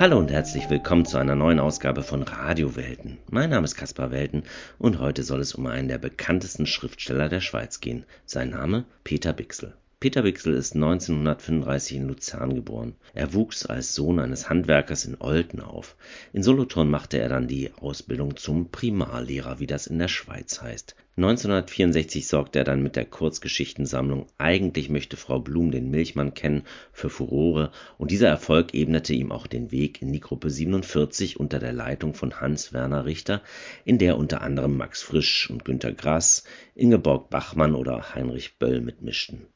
Hallo 0.00 0.16
und 0.16 0.32
herzlich 0.32 0.70
willkommen 0.70 1.04
zu 1.04 1.18
einer 1.18 1.34
neuen 1.34 1.60
Ausgabe 1.60 2.02
von 2.02 2.22
Radiowelten. 2.22 3.18
Mein 3.30 3.50
Name 3.50 3.66
ist 3.66 3.74
Kaspar 3.74 4.10
Welten 4.10 4.44
und 4.78 4.98
heute 4.98 5.22
soll 5.22 5.40
es 5.40 5.54
um 5.54 5.66
einen 5.66 5.88
der 5.88 5.98
bekanntesten 5.98 6.64
Schriftsteller 6.64 7.28
der 7.28 7.42
Schweiz 7.42 7.80
gehen. 7.80 8.06
Sein 8.24 8.48
Name 8.48 8.86
Peter 9.04 9.34
Bixel. 9.34 9.74
Peter 10.02 10.22
Bixel 10.22 10.54
ist 10.54 10.74
1935 10.74 11.98
in 11.98 12.08
Luzern 12.08 12.54
geboren. 12.54 12.94
Er 13.12 13.34
wuchs 13.34 13.66
als 13.66 13.94
Sohn 13.94 14.18
eines 14.18 14.48
Handwerkers 14.48 15.04
in 15.04 15.20
Olten 15.20 15.60
auf. 15.60 15.94
In 16.32 16.42
Solothurn 16.42 16.88
machte 16.88 17.18
er 17.18 17.28
dann 17.28 17.48
die 17.48 17.70
Ausbildung 17.74 18.34
zum 18.38 18.70
Primarlehrer, 18.70 19.60
wie 19.60 19.66
das 19.66 19.86
in 19.86 19.98
der 19.98 20.08
Schweiz 20.08 20.62
heißt. 20.62 20.96
1964 21.18 22.26
sorgte 22.26 22.60
er 22.60 22.64
dann 22.64 22.82
mit 22.82 22.96
der 22.96 23.04
Kurzgeschichtensammlung 23.04 24.26
Eigentlich 24.38 24.88
möchte 24.88 25.18
Frau 25.18 25.38
Blum 25.38 25.70
den 25.70 25.90
Milchmann 25.90 26.32
kennen 26.32 26.62
für 26.94 27.10
Furore 27.10 27.70
und 27.98 28.10
dieser 28.10 28.28
Erfolg 28.28 28.72
ebnete 28.72 29.12
ihm 29.12 29.30
auch 29.30 29.46
den 29.46 29.70
Weg 29.70 30.00
in 30.00 30.14
die 30.14 30.20
Gruppe 30.20 30.48
47 30.48 31.38
unter 31.38 31.58
der 31.58 31.74
Leitung 31.74 32.14
von 32.14 32.40
Hans 32.40 32.72
Werner 32.72 33.04
Richter, 33.04 33.42
in 33.84 33.98
der 33.98 34.16
unter 34.16 34.40
anderem 34.40 34.78
Max 34.78 35.02
Frisch 35.02 35.50
und 35.50 35.66
Günter 35.66 35.92
Grass, 35.92 36.44
Ingeborg 36.74 37.28
Bachmann 37.28 37.74
oder 37.74 38.14
Heinrich 38.14 38.56
Böll 38.56 38.80
mitmischten 38.80 39.46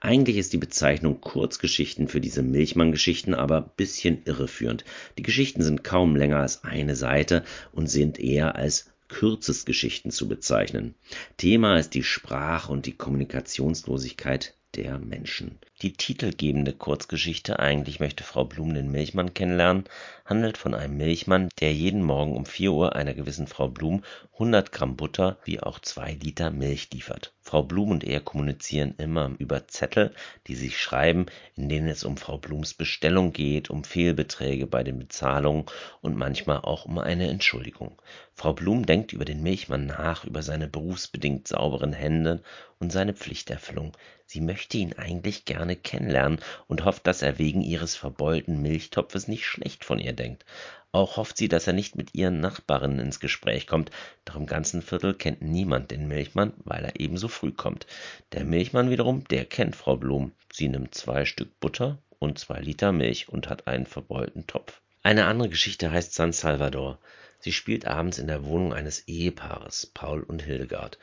eigentlich 0.00 0.36
ist 0.36 0.52
die 0.52 0.58
Bezeichnung 0.58 1.20
Kurzgeschichten 1.20 2.08
für 2.08 2.20
diese 2.20 2.42
Milchmann-Geschichten 2.42 3.34
aber 3.34 3.60
bisschen 3.60 4.22
irreführend. 4.24 4.84
Die 5.18 5.22
Geschichten 5.22 5.62
sind 5.62 5.84
kaum 5.84 6.16
länger 6.16 6.38
als 6.38 6.64
eine 6.64 6.96
Seite 6.96 7.44
und 7.72 7.88
sind 7.88 8.18
eher 8.18 8.56
als 8.56 8.90
Kürzesgeschichten 9.08 10.10
zu 10.10 10.28
bezeichnen. 10.28 10.94
Thema 11.38 11.78
ist 11.78 11.94
die 11.94 12.04
Sprach- 12.04 12.68
und 12.68 12.86
die 12.86 12.92
Kommunikationslosigkeit 12.92 14.54
der 14.74 14.98
Menschen. 14.98 15.58
Die 15.80 15.94
titelgebende 15.94 16.74
Kurzgeschichte 16.74 17.58
Eigentlich 17.58 18.00
möchte 18.00 18.22
Frau 18.22 18.44
Blum 18.44 18.74
den 18.74 18.90
Milchmann 18.90 19.32
kennenlernen 19.32 19.84
handelt 20.26 20.58
von 20.58 20.74
einem 20.74 20.98
Milchmann, 20.98 21.48
der 21.60 21.72
jeden 21.72 22.02
Morgen 22.02 22.36
um 22.36 22.44
4 22.44 22.72
Uhr 22.72 22.94
einer 22.94 23.14
gewissen 23.14 23.46
Frau 23.46 23.68
Blum 23.68 24.04
100 24.34 24.70
Gramm 24.70 24.96
Butter 24.96 25.38
wie 25.44 25.60
auch 25.60 25.78
2 25.78 26.12
Liter 26.22 26.50
Milch 26.50 26.90
liefert. 26.92 27.32
Frau 27.48 27.62
Blum 27.62 27.92
und 27.92 28.04
er 28.04 28.20
kommunizieren 28.20 28.94
immer 28.98 29.30
über 29.38 29.66
Zettel, 29.68 30.12
die 30.48 30.54
sie 30.54 30.70
schreiben, 30.70 31.24
in 31.56 31.70
denen 31.70 31.88
es 31.88 32.04
um 32.04 32.18
Frau 32.18 32.36
Blums 32.36 32.74
Bestellung 32.74 33.32
geht, 33.32 33.70
um 33.70 33.84
Fehlbeträge 33.84 34.66
bei 34.66 34.84
den 34.84 34.98
Bezahlungen 34.98 35.64
und 36.02 36.14
manchmal 36.14 36.58
auch 36.58 36.84
um 36.84 36.98
eine 36.98 37.30
Entschuldigung. 37.30 38.02
Frau 38.34 38.52
Blum 38.52 38.84
denkt 38.84 39.14
über 39.14 39.24
den 39.24 39.42
Milchmann 39.42 39.86
nach, 39.86 40.26
über 40.26 40.42
seine 40.42 40.68
berufsbedingt 40.68 41.48
sauberen 41.48 41.94
Hände 41.94 42.42
und 42.80 42.92
seine 42.92 43.14
Pflichterfüllung. 43.14 43.96
Sie 44.26 44.42
möchte 44.42 44.76
ihn 44.76 44.92
eigentlich 44.92 45.46
gerne 45.46 45.74
kennenlernen 45.74 46.40
und 46.66 46.84
hofft, 46.84 47.06
dass 47.06 47.22
er 47.22 47.38
wegen 47.38 47.62
ihres 47.62 47.96
verbeulten 47.96 48.60
Milchtopfes 48.60 49.26
nicht 49.26 49.46
schlecht 49.46 49.86
von 49.86 49.98
ihr 49.98 50.12
denkt. 50.12 50.44
Auch 50.92 51.18
hofft 51.18 51.36
sie, 51.36 51.48
dass 51.48 51.66
er 51.66 51.74
nicht 51.74 51.96
mit 51.96 52.14
ihren 52.14 52.40
Nachbarinnen 52.40 52.98
ins 52.98 53.20
Gespräch 53.20 53.66
kommt, 53.66 53.90
doch 54.24 54.36
im 54.36 54.46
ganzen 54.46 54.80
Viertel 54.80 55.12
kennt 55.12 55.42
niemand 55.42 55.90
den 55.90 56.08
Milchmann, 56.08 56.54
weil 56.64 56.84
er 56.84 56.98
ebenso 56.98 57.28
früh 57.28 57.52
kommt. 57.52 57.86
Der 58.32 58.44
Milchmann 58.44 58.90
wiederum, 58.90 59.24
der 59.24 59.44
kennt 59.44 59.76
Frau 59.76 59.96
Blum. 59.96 60.32
Sie 60.50 60.68
nimmt 60.68 60.94
zwei 60.94 61.26
Stück 61.26 61.60
Butter 61.60 61.98
und 62.18 62.38
zwei 62.38 62.60
Liter 62.60 62.92
Milch 62.92 63.28
und 63.28 63.50
hat 63.50 63.66
einen 63.66 63.86
verbeulten 63.86 64.46
Topf. 64.46 64.80
Eine 65.02 65.26
andere 65.26 65.50
Geschichte 65.50 65.90
heißt 65.90 66.14
San 66.14 66.32
Salvador. 66.32 66.98
Sie 67.38 67.52
spielt 67.52 67.86
abends 67.86 68.18
in 68.18 68.26
der 68.26 68.44
Wohnung 68.44 68.72
eines 68.72 69.06
Ehepaares, 69.06 69.86
Paul 69.86 70.22
und 70.22 70.42
Hildegard. 70.42 70.98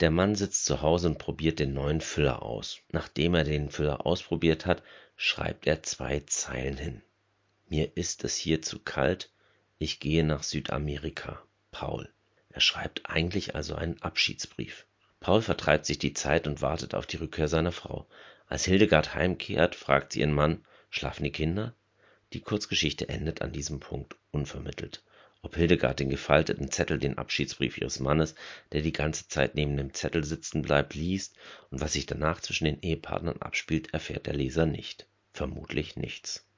Der 0.00 0.10
Mann 0.10 0.34
sitzt 0.34 0.64
zu 0.64 0.82
Hause 0.82 1.08
und 1.08 1.18
probiert 1.18 1.58
den 1.58 1.72
neuen 1.72 2.00
Füller 2.00 2.42
aus. 2.42 2.80
Nachdem 2.90 3.34
er 3.34 3.44
den 3.44 3.70
Füller 3.70 4.06
ausprobiert 4.06 4.66
hat, 4.66 4.82
schreibt 5.16 5.66
er 5.66 5.82
zwei 5.82 6.20
Zeilen 6.26 6.76
hin. 6.76 7.02
Mir 7.72 7.96
ist 7.96 8.24
es 8.24 8.34
hier 8.34 8.62
zu 8.62 8.80
kalt, 8.80 9.30
ich 9.78 10.00
gehe 10.00 10.24
nach 10.24 10.42
Südamerika. 10.42 11.40
Paul. 11.70 12.12
Er 12.48 12.60
schreibt 12.60 13.08
eigentlich 13.08 13.54
also 13.54 13.76
einen 13.76 14.02
Abschiedsbrief. 14.02 14.86
Paul 15.20 15.40
vertreibt 15.40 15.86
sich 15.86 16.00
die 16.00 16.12
Zeit 16.12 16.48
und 16.48 16.62
wartet 16.62 16.96
auf 16.96 17.06
die 17.06 17.18
Rückkehr 17.18 17.46
seiner 17.46 17.70
Frau. 17.70 18.08
Als 18.48 18.64
Hildegard 18.64 19.14
heimkehrt, 19.14 19.76
fragt 19.76 20.12
sie 20.12 20.18
ihren 20.18 20.32
Mann, 20.32 20.64
schlafen 20.90 21.22
die 21.22 21.30
Kinder? 21.30 21.72
Die 22.32 22.40
Kurzgeschichte 22.40 23.08
endet 23.08 23.40
an 23.40 23.52
diesem 23.52 23.78
Punkt 23.78 24.16
unvermittelt. 24.32 25.04
Ob 25.40 25.54
Hildegard 25.54 26.00
den 26.00 26.10
gefalteten 26.10 26.72
Zettel, 26.72 26.98
den 26.98 27.18
Abschiedsbrief 27.18 27.78
ihres 27.78 28.00
Mannes, 28.00 28.34
der 28.72 28.82
die 28.82 28.92
ganze 28.92 29.28
Zeit 29.28 29.54
neben 29.54 29.76
dem 29.76 29.94
Zettel 29.94 30.24
sitzen 30.24 30.62
bleibt, 30.62 30.96
liest 30.96 31.36
und 31.70 31.80
was 31.80 31.92
sich 31.92 32.06
danach 32.06 32.40
zwischen 32.40 32.64
den 32.64 32.82
Ehepartnern 32.82 33.40
abspielt, 33.40 33.94
erfährt 33.94 34.26
der 34.26 34.34
Leser 34.34 34.66
nicht. 34.66 35.06
Vermutlich 35.32 35.94
nichts. 35.94 36.49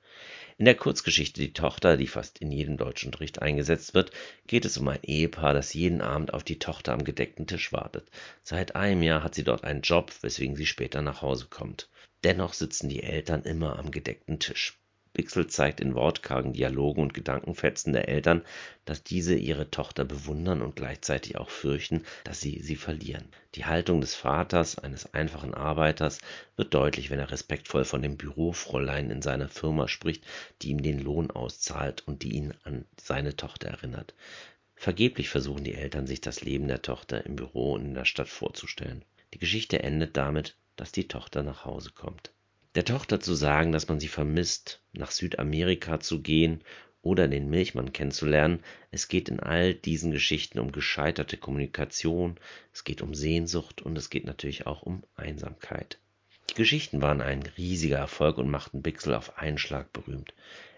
In 0.62 0.66
der 0.66 0.76
Kurzgeschichte 0.76 1.40
Die 1.40 1.52
Tochter, 1.52 1.96
die 1.96 2.06
fast 2.06 2.38
in 2.38 2.52
jedem 2.52 2.76
Deutschunterricht 2.76 3.42
eingesetzt 3.42 3.94
wird, 3.94 4.12
geht 4.46 4.64
es 4.64 4.78
um 4.78 4.86
ein 4.86 5.02
Ehepaar, 5.02 5.54
das 5.54 5.74
jeden 5.74 6.00
Abend 6.00 6.32
auf 6.32 6.44
die 6.44 6.60
Tochter 6.60 6.92
am 6.92 7.02
gedeckten 7.02 7.48
Tisch 7.48 7.72
wartet. 7.72 8.08
Seit 8.44 8.76
einem 8.76 9.02
Jahr 9.02 9.24
hat 9.24 9.34
sie 9.34 9.42
dort 9.42 9.64
einen 9.64 9.82
Job, 9.82 10.12
weswegen 10.20 10.54
sie 10.54 10.66
später 10.66 11.02
nach 11.02 11.20
Hause 11.20 11.48
kommt. 11.50 11.88
Dennoch 12.22 12.52
sitzen 12.52 12.88
die 12.88 13.02
Eltern 13.02 13.42
immer 13.42 13.76
am 13.76 13.90
gedeckten 13.90 14.38
Tisch. 14.38 14.78
Bixel 15.14 15.46
zeigt 15.46 15.80
in 15.80 15.94
wortkargen 15.94 16.54
Dialogen 16.54 17.02
und 17.02 17.12
Gedankenfetzen 17.12 17.92
der 17.92 18.08
Eltern, 18.08 18.42
dass 18.86 19.02
diese 19.02 19.34
ihre 19.34 19.70
Tochter 19.70 20.06
bewundern 20.06 20.62
und 20.62 20.74
gleichzeitig 20.74 21.36
auch 21.36 21.50
fürchten, 21.50 22.04
dass 22.24 22.40
sie 22.40 22.60
sie 22.62 22.76
verlieren. 22.76 23.28
Die 23.54 23.66
Haltung 23.66 24.00
des 24.00 24.14
Vaters, 24.14 24.78
eines 24.78 25.12
einfachen 25.12 25.52
Arbeiters, 25.52 26.18
wird 26.56 26.72
deutlich, 26.72 27.10
wenn 27.10 27.18
er 27.18 27.30
respektvoll 27.30 27.84
von 27.84 28.00
dem 28.00 28.16
Bürofräulein 28.16 29.10
in 29.10 29.20
seiner 29.20 29.48
Firma 29.48 29.86
spricht, 29.86 30.24
die 30.62 30.70
ihm 30.70 30.82
den 30.82 30.98
Lohn 30.98 31.30
auszahlt 31.30 32.06
und 32.08 32.22
die 32.22 32.32
ihn 32.32 32.54
an 32.64 32.86
seine 32.98 33.36
Tochter 33.36 33.68
erinnert. 33.68 34.14
Vergeblich 34.76 35.28
versuchen 35.28 35.62
die 35.62 35.74
Eltern, 35.74 36.06
sich 36.06 36.22
das 36.22 36.40
Leben 36.40 36.68
der 36.68 36.80
Tochter 36.80 37.26
im 37.26 37.36
Büro 37.36 37.74
und 37.74 37.84
in 37.84 37.94
der 37.94 38.06
Stadt 38.06 38.28
vorzustellen. 38.28 39.04
Die 39.34 39.38
Geschichte 39.38 39.82
endet 39.82 40.16
damit, 40.16 40.56
dass 40.76 40.90
die 40.90 41.06
Tochter 41.06 41.42
nach 41.42 41.66
Hause 41.66 41.90
kommt 41.94 42.32
der 42.74 42.84
Tochter 42.84 43.20
zu 43.20 43.34
sagen, 43.34 43.72
dass 43.72 43.88
man 43.88 44.00
sie 44.00 44.08
vermisst, 44.08 44.82
nach 44.92 45.10
Südamerika 45.10 46.00
zu 46.00 46.22
gehen 46.22 46.62
oder 47.02 47.28
den 47.28 47.50
Milchmann 47.50 47.92
kennenzulernen. 47.92 48.60
Es 48.90 49.08
geht 49.08 49.28
in 49.28 49.40
all 49.40 49.74
diesen 49.74 50.12
Geschichten 50.12 50.58
um 50.58 50.72
gescheiterte 50.72 51.36
Kommunikation, 51.36 52.36
es 52.72 52.84
geht 52.84 53.02
um 53.02 53.14
Sehnsucht 53.14 53.82
und 53.82 53.98
es 53.98 54.08
geht 54.08 54.24
natürlich 54.24 54.66
auch 54.66 54.82
um 54.82 55.02
Einsamkeit. 55.16 55.98
Die 56.50 56.54
Geschichten 56.54 57.02
waren 57.02 57.20
ein 57.20 57.42
riesiger 57.56 57.98
Erfolg 57.98 58.38
und 58.38 58.50
machten 58.50 58.82
Bixel 58.82 59.14
auf 59.14 59.38
einen 59.38 59.58
Schlag 59.58 59.92
berühmt. 59.92 60.34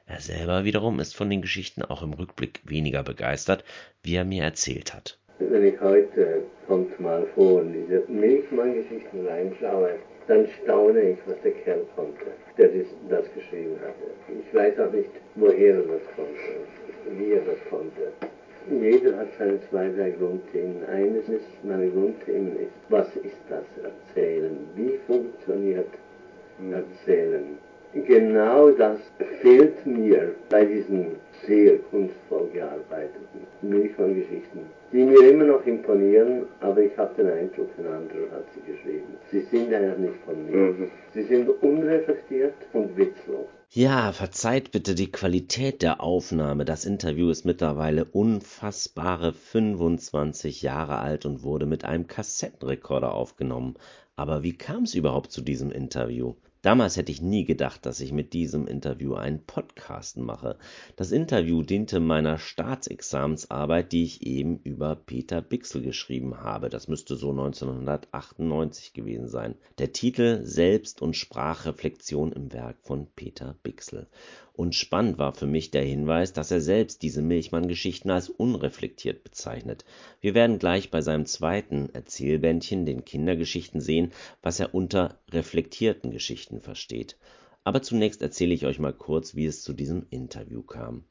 Er 0.07 0.21
selber 0.21 0.65
wiederum 0.65 1.01
ist 1.01 1.17
von 1.17 1.31
den 1.31 1.43
Geschichten 1.43 1.83
auch 1.83 2.03
im 2.03 2.13
Rückblick 2.13 2.61
weniger 2.65 3.03
begeistert, 3.03 3.65
wie 4.03 4.17
er 4.17 4.25
mir 4.25 4.43
erzählt 4.43 4.93
hat. 4.93 5.19
Wenn 5.39 5.65
ich 5.67 5.81
heute 5.81 6.45
kommt 6.67 6.99
mal 7.01 7.27
vor 7.35 7.63
in 7.63 7.73
diese 7.73 8.05
Milchmann-Geschichten 8.09 9.27
reinschaue, 9.27 9.99
dann 10.27 10.47
staune 10.63 11.11
ich, 11.11 11.19
was 11.27 11.41
der 11.43 11.53
Kerl 11.53 11.85
konnte, 11.95 12.27
der 12.57 12.71
das 13.09 13.25
geschrieben 13.35 13.77
hatte. 13.83 14.11
Ich 14.41 14.55
weiß 14.55 14.79
auch 14.81 14.93
nicht, 14.93 15.11
woher 15.35 15.75
er 15.75 15.83
das 15.83 16.03
konnte, 16.17 17.19
wie 17.19 17.33
er 17.33 17.43
das 17.43 17.59
konnte. 17.69 18.13
Jeder 18.71 19.19
hat 19.19 19.29
seine 19.39 19.61
zwei, 19.69 19.89
drei 19.91 20.11
Grundthemen. 20.11 20.87
Eines 20.89 21.29
ist, 21.29 21.45
meine 21.63 21.89
Grundthemen 21.91 22.57
ist, 22.59 22.73
was 22.89 23.09
ist 23.17 23.37
das 23.51 23.65
Erzählen? 23.83 24.57
Wie 24.75 24.99
funktioniert 25.07 25.89
Erzählen? 26.73 27.59
Genau 27.93 28.71
das 28.71 28.99
fehlt 29.43 29.85
mir 29.87 30.35
bei 30.49 30.65
diesen 30.65 31.17
sehr 31.47 31.77
kunstvoll 31.91 32.49
gearbeiteten 32.53 33.47
Milchmann-Geschichten, 33.63 34.61
die 34.95 35.05
mir 35.05 35.29
immer 35.29 35.45
noch 35.45 35.67
imponieren, 35.67 36.47
aber 36.61 36.81
ich 36.81 36.97
habe 36.97 37.13
den 37.17 37.29
Eindruck, 37.29 37.69
ein 37.79 37.87
anderer 37.87 38.31
hat 38.31 38.47
sie 38.55 38.61
geschrieben. 38.61 39.17
Sie 39.29 39.41
sind 39.41 39.75
eigentlich 39.75 39.99
nicht 39.99 40.25
von 40.25 40.47
mir. 40.47 40.57
Mhm. 40.57 40.91
Sie 41.13 41.25
sind 41.25 41.49
unreflektiert 41.49 42.55
und 42.73 42.97
witzlos. 42.97 43.47
Ja, 43.71 44.13
verzeiht 44.13 44.71
bitte 44.71 44.95
die 44.95 45.11
Qualität 45.11 45.83
der 45.83 46.01
Aufnahme. 46.01 46.65
Das 46.65 46.85
Interview 46.85 47.29
ist 47.29 47.45
mittlerweile 47.45 48.05
unfassbare 48.05 49.33
25 49.33 50.63
Jahre 50.63 50.99
alt 50.99 51.27
und 51.27 51.43
wurde 51.43 51.67
mit 51.67 51.85
einem 51.85 52.07
Kassettenrekorder 52.07 53.13
aufgenommen. 53.13 53.75
Aber 54.15 54.45
wie 54.45 54.57
kam 54.57 54.85
es 54.85 54.95
überhaupt 54.95 55.33
zu 55.33 55.41
diesem 55.41 55.73
Interview? 55.73 56.35
Damals 56.65 56.97
hätte 56.97 57.13
ich 57.13 57.21
nie 57.21 57.45
gedacht, 57.45 57.85
dass 57.85 58.01
ich 58.01 58.11
mit 58.11 58.33
diesem 58.33 58.67
Interview 58.67 59.13
einen 59.13 59.45
Podcast 59.45 60.17
mache. 60.17 60.57
Das 60.97 61.13
Interview 61.13 61.63
diente 61.63 62.01
meiner 62.01 62.39
Staatsexamensarbeit, 62.39 63.93
die 63.93 64.05
ich 64.05 64.23
eben 64.23 64.61
über 64.61 64.97
Peter 64.97 65.43
Bixel 65.43 65.83
geschrieben 65.83 66.39
habe. 66.39 66.71
Das 66.71 66.89
müsste 66.89 67.17
so 67.17 67.33
1998 67.33 68.95
gewesen 68.95 69.29
sein. 69.29 69.57
Der 69.77 69.93
Titel 69.93 70.41
Selbst- 70.43 71.03
und 71.03 71.17
Sprachreflexion 71.17 72.33
im 72.33 72.51
Werk 72.51 72.79
von 72.81 73.09
Peter 73.15 73.57
Bixel. 73.63 74.07
Und 74.57 74.77
spannend 74.77 75.19
war 75.19 75.35
für 75.35 75.49
mich 75.49 75.73
der 75.73 75.83
Hinweis, 75.83 76.33
dass 76.33 76.53
er 76.53 76.61
selbst 76.61 77.03
diese 77.03 77.23
Milchmann-Geschichten 77.23 78.09
als 78.11 78.31
unreflektiert 78.31 79.25
bezeichnet. 79.25 79.85
Wir 80.21 80.35
werden 80.35 80.61
gleich 80.61 80.93
bei 80.93 81.01
seinem 81.01 81.27
zweiten 81.27 81.89
Erzählbändchen, 81.93 82.87
den 82.87 83.05
Kindergeschichten, 83.05 83.81
sehen, 83.81 84.13
was 84.43 84.61
er 84.61 84.73
unter 84.73 85.19
reflektierten 85.33 86.13
Geschichten 86.13 86.61
versteht. 86.61 87.17
Aber 87.65 87.83
zunächst 87.83 88.23
erzähle 88.23 88.55
ich 88.55 88.65
euch 88.65 88.79
mal 88.79 88.93
kurz, 88.93 89.35
wie 89.35 89.47
es 89.47 89.65
zu 89.65 89.73
diesem 89.73 90.07
Interview 90.11 90.63
kam. 90.63 91.05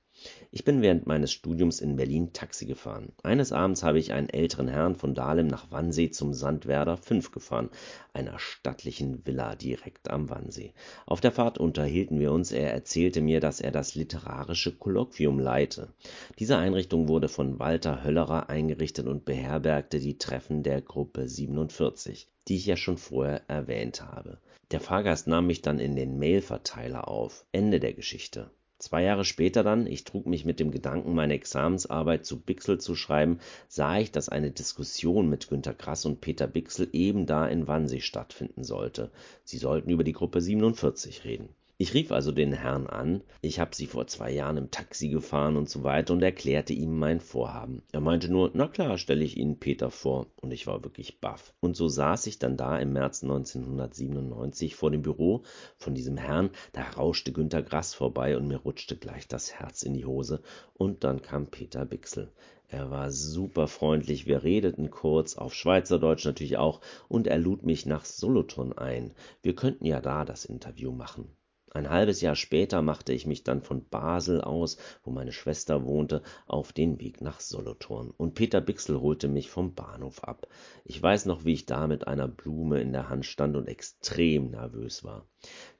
Ich 0.51 0.63
bin 0.63 0.81
während 0.81 1.07
meines 1.07 1.31
Studiums 1.31 1.81
in 1.81 1.95
Berlin 1.95 2.31
Taxi 2.31 2.65
gefahren. 2.65 3.11
Eines 3.23 3.51
Abends 3.51 3.81
habe 3.81 3.97
ich 3.97 4.13
einen 4.13 4.29
älteren 4.29 4.67
Herrn 4.67 4.95
von 4.95 5.15
Dahlem 5.15 5.47
nach 5.47 5.71
Wannsee 5.71 6.11
zum 6.11 6.33
Sandwerder 6.33 6.95
5 6.95 7.31
gefahren, 7.31 7.69
einer 8.13 8.37
stattlichen 8.37 9.25
Villa 9.25 9.55
direkt 9.55 10.09
am 10.09 10.29
Wannsee. 10.29 10.73
Auf 11.05 11.21
der 11.21 11.31
Fahrt 11.31 11.57
unterhielten 11.57 12.19
wir 12.19 12.31
uns, 12.31 12.51
er 12.51 12.71
erzählte 12.71 13.21
mir, 13.21 13.39
dass 13.39 13.61
er 13.61 13.71
das 13.71 13.95
literarische 13.95 14.71
Kolloquium 14.71 15.39
leite. 15.39 15.93
Diese 16.39 16.57
Einrichtung 16.57 17.07
wurde 17.07 17.29
von 17.29 17.59
Walter 17.59 18.03
Höllerer 18.03 18.49
eingerichtet 18.49 19.07
und 19.07 19.25
beherbergte 19.25 19.99
die 19.99 20.17
Treffen 20.17 20.63
der 20.63 20.81
Gruppe 20.81 21.27
47, 21.27 22.27
die 22.47 22.57
ich 22.57 22.65
ja 22.65 22.77
schon 22.77 22.97
vorher 22.97 23.41
erwähnt 23.49 24.03
habe. 24.03 24.37
Der 24.71 24.79
Fahrgast 24.79 25.27
nahm 25.27 25.47
mich 25.47 25.61
dann 25.61 25.79
in 25.79 25.95
den 25.95 26.17
Mailverteiler 26.17 27.07
auf. 27.07 27.45
Ende 27.51 27.79
der 27.79 27.93
Geschichte. 27.93 28.49
Zwei 28.79 29.03
Jahre 29.03 29.23
später 29.23 29.63
dann, 29.63 29.87
ich 29.87 30.03
trug 30.03 30.25
mich 30.25 30.45
mit 30.45 30.59
dem 30.59 30.71
Gedanken, 30.71 31.15
meine 31.15 31.35
Examensarbeit 31.35 32.25
zu 32.25 32.41
Bixel 32.41 32.79
zu 32.79 32.95
schreiben, 32.95 33.39
sah 33.67 33.97
ich, 33.97 34.11
dass 34.11 34.29
eine 34.29 34.51
Diskussion 34.51 35.29
mit 35.29 35.47
Günter 35.47 35.73
Grass 35.73 36.05
und 36.05 36.19
Peter 36.21 36.47
Bixel 36.47 36.89
eben 36.91 37.25
da 37.25 37.47
in 37.47 37.67
Wannsee 37.67 38.01
stattfinden 38.01 38.63
sollte. 38.63 39.11
Sie 39.43 39.57
sollten 39.57 39.89
über 39.89 40.03
die 40.03 40.13
Gruppe 40.13 40.41
47 40.41 41.23
reden. 41.23 41.49
Ich 41.79 41.95
rief 41.95 42.11
also 42.11 42.31
den 42.31 42.53
Herrn 42.53 42.85
an, 42.85 43.23
ich 43.41 43.59
habe 43.59 43.75
Sie 43.75 43.87
vor 43.87 44.05
zwei 44.05 44.29
Jahren 44.31 44.57
im 44.57 44.69
Taxi 44.69 45.09
gefahren 45.09 45.57
und 45.57 45.67
so 45.67 45.81
weiter 45.83 46.13
und 46.13 46.21
erklärte 46.21 46.71
ihm 46.71 46.99
mein 46.99 47.19
Vorhaben. 47.19 47.81
Er 47.91 47.99
meinte 47.99 48.31
nur, 48.31 48.51
na 48.53 48.67
klar, 48.67 48.99
stelle 48.99 49.23
ich 49.23 49.37
Ihnen 49.37 49.59
Peter 49.59 49.89
vor. 49.89 50.27
Und 50.39 50.51
ich 50.51 50.67
war 50.67 50.83
wirklich 50.83 51.19
baff. 51.19 51.51
Und 51.61 51.75
so 51.75 51.87
saß 51.87 52.27
ich 52.27 52.37
dann 52.37 52.57
da 52.57 52.77
im 52.77 52.93
März 52.93 53.23
1997 53.23 54.75
vor 54.75 54.91
dem 54.91 55.01
Büro 55.01 55.41
von 55.77 55.95
diesem 55.95 56.15
Herrn, 56.15 56.51
da 56.73 56.83
rauschte 56.83 57.31
Günter 57.31 57.63
Grass 57.63 57.95
vorbei 57.95 58.37
und 58.37 58.47
mir 58.47 58.57
rutschte 58.57 58.95
gleich 58.95 59.27
das 59.27 59.53
Herz 59.53 59.81
in 59.81 59.95
die 59.95 60.05
Hose. 60.05 60.43
Und 60.75 61.03
dann 61.03 61.23
kam 61.23 61.47
Peter 61.47 61.85
Bixel. 61.85 62.31
Er 62.67 62.91
war 62.91 63.09
super 63.09 63.67
freundlich, 63.67 64.27
wir 64.27 64.43
redeten 64.43 64.91
kurz, 64.91 65.37
auf 65.37 65.55
Schweizerdeutsch 65.55 66.25
natürlich 66.25 66.57
auch, 66.57 66.81
und 67.09 67.25
er 67.25 67.39
lud 67.39 67.63
mich 67.63 67.87
nach 67.87 68.05
Solothurn 68.05 68.73
ein. 68.73 69.15
Wir 69.41 69.55
könnten 69.55 69.85
ja 69.85 70.01
da 70.01 70.23
das 70.23 70.45
Interview 70.45 70.91
machen. 70.91 71.35
Ein 71.75 71.89
halbes 71.89 72.21
Jahr 72.21 72.35
später 72.35 72.83
machte 72.83 73.13
ich 73.13 73.25
mich 73.25 73.43
dann 73.43 73.63
von 73.63 73.83
Basel 73.83 74.41
aus, 74.41 74.77
wo 75.03 75.09
meine 75.09 75.31
Schwester 75.31 75.83
wohnte, 75.85 76.21
auf 76.45 76.71
den 76.71 76.99
Weg 76.99 77.19
nach 77.19 77.39
Solothurn, 77.39 78.11
und 78.15 78.35
Peter 78.35 78.61
Bixel 78.61 79.01
holte 79.01 79.27
mich 79.27 79.49
vom 79.49 79.73
Bahnhof 79.73 80.23
ab. 80.23 80.47
Ich 80.85 81.01
weiß 81.01 81.25
noch, 81.25 81.45
wie 81.45 81.53
ich 81.53 81.65
da 81.65 81.87
mit 81.87 82.07
einer 82.07 82.27
Blume 82.27 82.79
in 82.79 82.93
der 82.93 83.09
Hand 83.09 83.25
stand 83.25 83.55
und 83.55 83.67
extrem 83.67 84.51
nervös 84.51 85.03
war. 85.03 85.25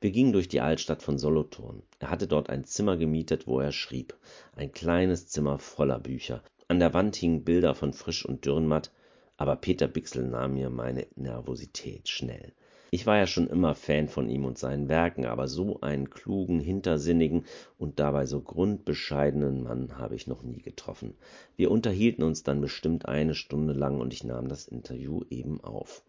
Wir 0.01 0.09
gingen 0.09 0.33
durch 0.33 0.47
die 0.47 0.61
Altstadt 0.61 1.03
von 1.03 1.19
Solothurn. 1.19 1.83
Er 1.99 2.09
hatte 2.09 2.25
dort 2.25 2.49
ein 2.49 2.65
Zimmer 2.65 2.97
gemietet, 2.97 3.45
wo 3.45 3.59
er 3.59 3.71
schrieb. 3.71 4.15
Ein 4.55 4.71
kleines 4.71 5.27
Zimmer 5.27 5.59
voller 5.59 5.99
Bücher. 5.99 6.41
An 6.67 6.79
der 6.79 6.95
Wand 6.95 7.15
hingen 7.15 7.43
Bilder 7.43 7.75
von 7.75 7.93
Frisch 7.93 8.25
und 8.25 8.47
Dürrenmatt, 8.47 8.91
aber 9.37 9.57
Peter 9.57 9.87
Bixel 9.87 10.27
nahm 10.27 10.55
mir 10.55 10.71
meine 10.71 11.05
Nervosität 11.15 12.09
schnell. 12.09 12.53
Ich 12.93 13.07
war 13.07 13.17
ja 13.17 13.25
schon 13.25 13.47
immer 13.47 13.73
Fan 13.73 14.07
von 14.07 14.29
ihm 14.29 14.45
und 14.45 14.59
seinen 14.59 14.87
Werken, 14.87 15.25
aber 15.25 15.47
so 15.47 15.81
einen 15.81 16.11
klugen, 16.11 16.59
hintersinnigen 16.59 17.45
und 17.79 17.99
dabei 17.99 18.27
so 18.27 18.39
grundbescheidenen 18.39 19.63
Mann 19.63 19.97
habe 19.97 20.13
ich 20.15 20.27
noch 20.27 20.43
nie 20.43 20.61
getroffen. 20.61 21.15
Wir 21.55 21.71
unterhielten 21.71 22.21
uns 22.23 22.43
dann 22.43 22.61
bestimmt 22.61 23.07
eine 23.07 23.33
Stunde 23.33 23.73
lang 23.73 23.99
und 23.99 24.13
ich 24.13 24.23
nahm 24.23 24.47
das 24.47 24.67
Interview 24.67 25.23
eben 25.31 25.59
auf. 25.59 26.03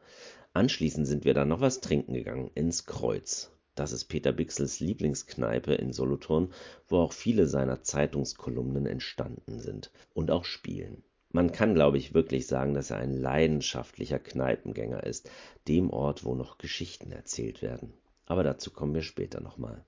Anschließend 0.52 1.06
sind 1.06 1.25
wir 1.25 1.32
dann 1.32 1.48
noch 1.48 1.62
was 1.62 1.81
trinken 1.81 2.12
gegangen, 2.12 2.50
ins 2.54 2.84
Kreuz. 2.84 3.50
Das 3.75 3.92
ist 3.92 4.04
Peter 4.04 4.32
Bixels 4.32 4.78
Lieblingskneipe 4.80 5.72
in 5.72 5.94
Solothurn, 5.94 6.52
wo 6.87 6.98
auch 6.98 7.14
viele 7.14 7.46
seiner 7.46 7.80
Zeitungskolumnen 7.80 8.84
entstanden 8.84 9.58
sind 9.58 9.90
und 10.12 10.30
auch 10.30 10.44
spielen. 10.44 11.02
Man 11.34 11.50
kann, 11.50 11.75
glaube 11.75 11.98
ich, 11.98 12.14
wirklich 12.14 12.46
sagen, 12.46 12.75
dass 12.75 12.92
er 12.92 12.98
ein 12.98 13.12
leidenschaftlicher 13.12 14.20
Kneipengänger 14.20 15.02
ist, 15.02 15.28
dem 15.66 15.90
Ort, 15.90 16.25
wo 16.25 16.36
noch 16.36 16.58
Geschichten 16.58 17.10
erzählt 17.10 17.60
werden. 17.60 17.92
Aber 18.25 18.44
dazu 18.44 18.70
kommen 18.70 18.94
wir 18.94 19.02
später 19.02 19.40
nochmal. 19.40 19.84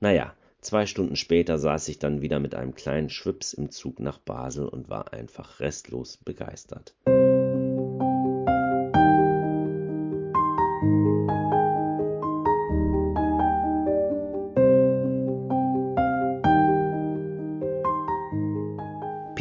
Naja, 0.00 0.34
zwei 0.60 0.84
Stunden 0.84 1.16
später 1.16 1.58
saß 1.58 1.88
ich 1.88 2.00
dann 2.00 2.20
wieder 2.20 2.38
mit 2.38 2.54
einem 2.54 2.74
kleinen 2.74 3.08
Schwips 3.08 3.54
im 3.54 3.70
Zug 3.70 3.98
nach 3.98 4.18
Basel 4.18 4.68
und 4.68 4.90
war 4.90 5.14
einfach 5.14 5.60
restlos 5.60 6.18
begeistert. 6.18 6.94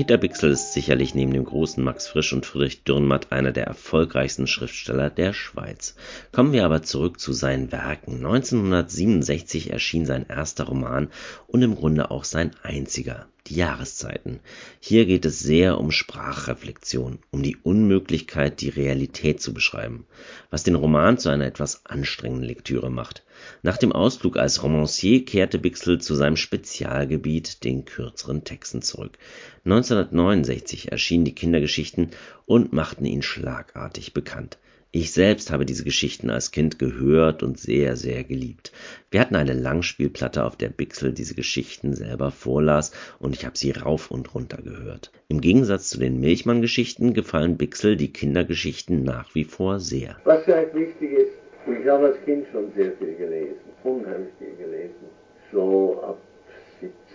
Peter 0.10 0.22
Bixel 0.22 0.50
ist 0.50 0.74
sicherlich 0.74 1.14
neben 1.14 1.34
dem 1.34 1.46
großen 1.46 1.84
Max 1.84 2.08
Frisch 2.08 2.34
und 2.34 2.44
Friedrich 2.44 2.84
Dürrenmatt 2.84 3.32
einer 3.32 3.52
der 3.52 3.68
erfolgreichsten 3.68 4.48
Schriftsteller 4.48 5.12
der 5.12 5.34
Schweiz. 5.34 5.94
Kommen 6.32 6.52
wir 6.52 6.66
aber 6.66 6.82
zurück 6.82 7.20
zu 7.20 7.32
seinen 7.32 7.72
Werken. 7.72 8.16
1967 8.16 9.70
erschien 9.70 10.08
sein 10.08 10.26
erster 10.28 10.64
Roman 10.64 11.10
und 11.46 11.62
im 11.62 11.76
Grunde 11.76 12.10
auch 12.10 12.24
sein 12.24 12.56
einziger 12.64 13.28
die 13.50 13.56
Jahreszeiten. 13.56 14.40
Hier 14.80 15.06
geht 15.06 15.26
es 15.26 15.40
sehr 15.40 15.80
um 15.80 15.92
Sprachreflexion, 15.92 17.20
um 17.32 17.44
die 17.44 17.58
Unmöglichkeit, 17.58 18.62
die 18.62 18.70
Realität 18.70 19.42
zu 19.42 19.54
beschreiben, 19.54 20.06
was 20.50 20.64
den 20.64 20.76
Roman 20.76 21.18
zu 21.18 21.30
einer 21.30 21.46
etwas 21.46 21.86
anstrengenden 21.86 22.48
Lektüre 22.48 22.90
macht. 22.90 23.24
Nach 23.62 23.78
dem 23.78 23.92
Ausflug 23.92 24.38
als 24.38 24.64
Romancier 24.64 25.26
kehrte 25.26 25.60
Bixel 25.60 26.00
zu 26.00 26.16
seinem 26.16 26.38
Spezialgebiet, 26.38 27.64
den 27.64 27.86
kürzeren 27.86 28.44
Texten, 28.44 28.82
zurück. 28.82 29.18
1969 29.66 30.92
erschienen 30.92 31.26
die 31.26 31.36
Kindergeschichten 31.36 32.12
und 32.46 32.74
machten 32.74 33.06
ihn 33.06 33.22
schlagartig 33.22 34.14
bekannt. 34.14 34.58
Ich 34.92 35.12
selbst 35.12 35.52
habe 35.52 35.68
diese 35.68 35.84
Geschichten 35.84 36.32
als 36.32 36.50
Kind 36.50 36.80
gehört 36.80 37.44
und 37.44 37.60
sehr, 37.60 37.96
sehr 37.96 38.24
geliebt. 38.24 38.72
Wir 39.12 39.20
hatten 39.20 39.36
eine 39.36 39.54
Langspielplatte, 39.54 40.44
auf 40.44 40.56
der 40.56 40.70
Bixel 40.70 41.14
diese 41.14 41.36
Geschichten 41.36 41.94
selber 41.94 42.32
vorlas 42.32 42.92
und 43.20 43.36
ich 43.36 43.46
habe 43.46 43.56
sie 43.56 43.70
rauf 43.70 44.10
und 44.10 44.34
runter 44.34 44.58
gehört. 44.64 45.12
Im 45.28 45.42
Gegensatz 45.42 45.90
zu 45.90 46.00
den 46.00 46.20
Milchmann-Geschichten 46.20 47.14
gefallen 47.14 47.56
Bixel 47.56 47.98
die 47.98 48.12
Kindergeschichten 48.12 49.04
nach 49.04 49.36
wie 49.36 49.44
vor 49.44 49.80
sehr. 49.80 50.16
Was 50.24 50.44
vielleicht 50.46 50.74
wichtig 50.74 51.12
ist, 51.12 51.34
ich 51.68 51.88
habe 51.88 52.08
als 52.08 52.26
Kind 52.26 52.48
schon 52.52 52.72
sehr 52.76 52.92
viel 52.94 53.14
gelesen, 53.14 53.60
unheimlich 53.84 54.34
viel 54.40 54.56
gelesen. 54.56 55.06
So 55.52 56.02
ab 56.02 56.18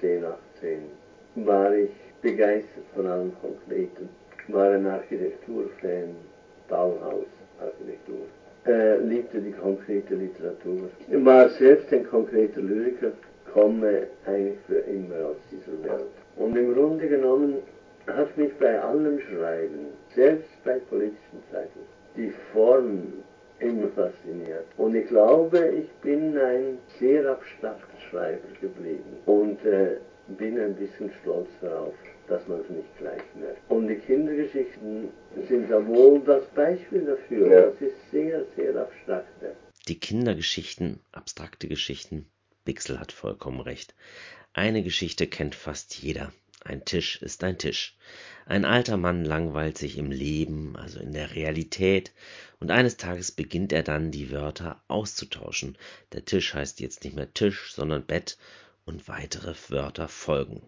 17, 0.01 0.25
18 0.25 0.79
war 1.45 1.75
ich 1.75 1.91
begeistert 2.23 2.85
von 2.95 3.09
allem 3.09 3.33
Konkreten. 3.41 4.09
War 4.47 4.71
ein 4.71 4.87
Architekturfan, 4.87 6.15
Bauhaus. 6.69 7.34
Architektur. 7.61 8.27
Er 8.65 8.99
liebte 8.99 9.41
die 9.41 9.53
konkrete 9.53 10.15
Literatur. 10.15 10.89
Er 11.11 11.25
war 11.25 11.49
selbst 11.51 11.93
ein 11.93 12.07
konkreter 12.07 12.63
Lyriker, 12.63 13.13
komme 13.53 14.07
eigentlich 14.27 14.59
für 14.67 14.79
immer 14.79 15.27
aus 15.27 15.37
dieser 15.51 15.85
Welt. 15.85 16.07
Und 16.37 16.57
im 16.57 16.75
Grunde 16.75 17.07
genommen 17.07 17.57
hat 18.07 18.37
mich 18.37 18.53
bei 18.55 18.81
allem 18.81 19.21
Schreiben, 19.21 19.87
selbst 20.15 20.51
bei 20.65 20.79
politischen 20.91 21.43
Zeiten, 21.51 21.81
die 22.17 22.33
Form 22.53 23.13
immer 23.61 23.89
fasziniert. 23.89 24.67
Und 24.77 24.95
ich 24.95 25.07
glaube, 25.09 25.69
ich 25.69 25.91
bin 26.03 26.37
ein 26.37 26.79
sehr 26.99 27.31
abstrakter 27.31 28.01
Schreiber 28.11 28.49
geblieben 28.61 29.19
und 29.27 29.65
äh, 29.65 29.97
bin 30.29 30.59
ein 30.59 30.75
bisschen 30.75 31.11
stolz 31.23 31.49
darauf 31.61 31.95
dass 32.29 32.47
man 32.49 32.61
es 32.61 32.71
nicht 32.71 32.99
gleich 32.99 33.23
merkt. 33.35 33.59
Und 33.71 33.89
die 33.89 33.97
Kindergeschichten 33.97 35.11
sind 35.49 35.69
ja 35.69 35.87
wohl 35.87 36.21
das 36.21 36.47
Beispiel 36.55 37.05
dafür. 37.05 37.51
Ja. 37.51 37.61
Das 37.63 37.81
ist 37.81 38.11
sehr, 38.11 38.45
sehr 38.57 38.77
abstrakt. 38.77 39.29
Die 39.89 39.99
Kindergeschichten, 39.99 41.01
abstrakte 41.13 41.69
Geschichten, 41.69 42.27
Bixel 42.65 42.99
hat 42.99 43.13
vollkommen 43.13 43.61
recht. 43.61 43.95
Eine 44.55 44.83
Geschichte 44.83 45.27
kennt 45.27 45.55
fast 45.55 45.95
jeder. 45.97 46.33
Ein 46.65 46.87
Tisch 46.87 47.21
ist 47.21 47.45
ein 47.45 47.59
Tisch. 47.59 47.95
Ein 48.47 48.65
alter 48.65 48.97
Mann 48.97 49.27
langweilt 49.27 49.77
sich 49.77 49.99
im 49.99 50.11
Leben, 50.11 50.77
also 50.77 50.99
in 51.01 51.13
der 51.13 51.35
Realität, 51.35 52.13
und 52.59 52.71
eines 52.71 52.97
Tages 52.97 53.33
beginnt 53.33 53.73
er 53.73 53.83
dann, 53.83 54.11
die 54.11 54.31
Wörter 54.31 54.83
auszutauschen. 54.89 55.77
Der 56.13 56.25
Tisch 56.25 56.55
heißt 56.55 56.81
jetzt 56.81 57.05
nicht 57.05 57.17
mehr 57.17 57.35
Tisch, 57.35 57.75
sondern 57.75 58.07
Bett, 58.07 58.39
und 58.87 59.09
weitere 59.09 59.55
Wörter 59.69 60.09
folgen. 60.09 60.63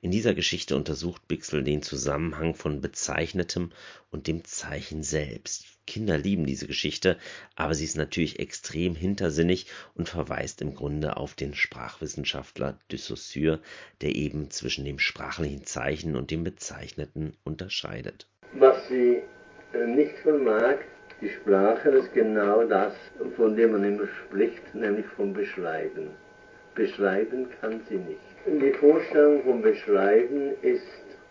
In 0.00 0.10
dieser 0.10 0.34
Geschichte 0.34 0.74
untersucht 0.74 1.28
Bixel 1.28 1.62
den 1.62 1.82
Zusammenhang 1.82 2.54
von 2.54 2.80
Bezeichnetem 2.80 3.72
und 4.10 4.26
dem 4.26 4.44
Zeichen 4.44 5.02
selbst. 5.02 5.66
Kinder 5.86 6.16
lieben 6.16 6.46
diese 6.46 6.66
Geschichte, 6.66 7.18
aber 7.56 7.74
sie 7.74 7.84
ist 7.84 7.96
natürlich 7.96 8.38
extrem 8.38 8.94
hintersinnig 8.94 9.66
und 9.94 10.08
verweist 10.08 10.62
im 10.62 10.74
Grunde 10.74 11.16
auf 11.16 11.34
den 11.34 11.54
Sprachwissenschaftler 11.54 12.78
de 12.90 12.98
Saussure, 12.98 13.60
der 14.00 14.14
eben 14.14 14.50
zwischen 14.50 14.84
dem 14.84 14.98
sprachlichen 14.98 15.64
Zeichen 15.64 16.16
und 16.16 16.30
dem 16.30 16.42
Bezeichneten 16.44 17.36
unterscheidet. 17.44 18.28
Was 18.54 18.88
sie 18.88 19.22
äh, 19.74 19.86
nicht 19.86 20.16
vermag, 20.22 20.78
die 21.20 21.28
Sprache 21.28 21.90
ist 21.90 22.14
genau 22.14 22.64
das, 22.64 22.94
von 23.36 23.56
dem 23.56 23.72
man 23.72 23.84
immer 23.84 24.08
spricht, 24.24 24.74
nämlich 24.74 25.06
vom 25.16 25.34
Beschreiben. 25.34 26.10
beschreiben 26.74 27.48
kann 27.60 27.82
sie 27.88 27.96
nicht. 27.96 28.29
Die 28.46 28.72
Vorstellung 28.72 29.42
vom 29.42 29.60
Beschreiben 29.60 30.52
ist 30.62 30.86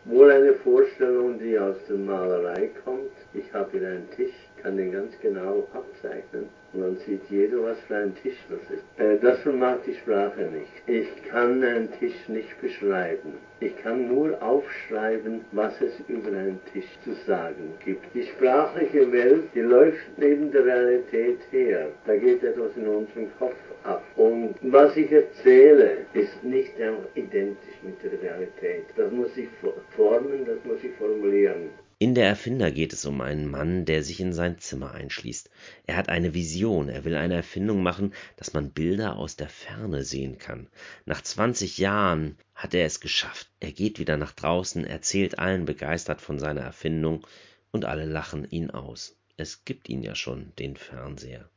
wohl 0.05 0.29
eine 0.29 0.53
Vorstellung, 0.53 1.39
die 1.39 1.57
aus 1.57 1.75
der 1.89 1.97
Malerei 1.97 2.69
kommt. 2.85 3.09
Ich 3.33 3.51
habe 3.51 3.79
hier 3.79 3.87
einen 3.87 4.09
Tisch, 4.11 4.35
kann 4.61 4.77
den 4.77 4.91
ganz 4.91 5.13
genau 5.21 5.67
abzeichnen. 5.73 6.49
Und 6.71 6.81
dann 6.81 6.97
sieht 6.97 7.21
jeder, 7.29 7.63
was 7.63 7.79
für 7.87 7.95
ein 7.95 8.15
Tisch 8.21 8.37
das 8.47 8.59
ist. 8.69 8.83
Äh, 8.99 9.17
das 9.19 9.39
vermag 9.39 9.77
die 9.87 9.95
Sprache 9.95 10.41
nicht. 10.41 10.71
Ich 10.85 11.07
kann 11.29 11.63
einen 11.63 11.91
Tisch 11.99 12.27
nicht 12.27 12.61
beschreiben. 12.61 13.33
Ich 13.59 13.75
kann 13.77 14.07
nur 14.07 14.41
aufschreiben, 14.41 15.41
was 15.51 15.73
es 15.81 15.99
über 16.07 16.29
einen 16.29 16.59
Tisch 16.71 16.89
zu 17.03 17.13
sagen 17.25 17.73
gibt. 17.83 18.05
Die 18.13 18.23
sprachliche 18.23 19.11
Welt, 19.11 19.45
die 19.55 19.61
läuft 19.61 20.17
neben 20.17 20.51
der 20.51 20.65
Realität 20.65 21.39
her. 21.51 21.87
Da 22.05 22.15
geht 22.15 22.43
etwas 22.43 22.77
in 22.77 22.87
unserem 22.87 23.27
Kopf 23.39 23.57
ab. 23.83 24.03
Und 24.15 24.55
was 24.61 24.95
ich 24.95 25.11
erzähle, 25.11 26.05
ist 26.13 26.43
nicht 26.43 26.73
identisch 27.15 27.79
mit 27.81 28.01
der 28.03 28.21
Realität. 28.21 28.85
Das 28.95 29.11
muss 29.11 29.35
ich 29.35 29.49
formen, 29.95 30.45
das 30.45 30.63
muss 30.63 30.83
ich 30.83 30.93
formulieren. 30.93 31.71
In 32.01 32.15
Der 32.15 32.27
Erfinder 32.27 32.71
geht 32.71 32.93
es 32.93 33.03
um 33.03 33.19
einen 33.19 33.51
Mann, 33.51 33.83
der 33.83 34.05
sich 34.05 34.21
in 34.21 34.31
sein 34.31 34.57
Zimmer 34.57 34.91
einschließt. 34.93 35.49
Er 35.85 35.97
hat 35.97 36.07
eine 36.07 36.33
Vision, 36.33 36.87
er 36.87 37.03
will 37.03 37.15
eine 37.15 37.35
Erfindung 37.35 37.83
machen, 37.83 38.13
dass 38.37 38.53
man 38.53 38.71
Bilder 38.71 39.17
aus 39.17 39.35
der 39.35 39.49
Ferne 39.49 40.05
sehen 40.05 40.37
kann. 40.37 40.69
Nach 41.03 41.21
20 41.21 41.77
Jahren 41.77 42.37
hat 42.55 42.73
er 42.73 42.85
es 42.85 43.01
geschafft. 43.01 43.51
Er 43.59 43.73
geht 43.73 43.99
wieder 43.99 44.15
nach 44.15 44.31
draußen, 44.31 44.85
erzählt 44.85 45.39
allen 45.39 45.65
begeistert 45.65 46.21
von 46.21 46.39
seiner 46.39 46.61
Erfindung 46.61 47.27
und 47.71 47.83
alle 47.83 48.05
lachen 48.05 48.49
ihn 48.49 48.71
aus. 48.71 49.17
Es 49.35 49.65
gibt 49.65 49.89
ihn 49.89 50.01
ja 50.01 50.15
schon, 50.15 50.53
den 50.57 50.77
Fernseher. 50.77 51.49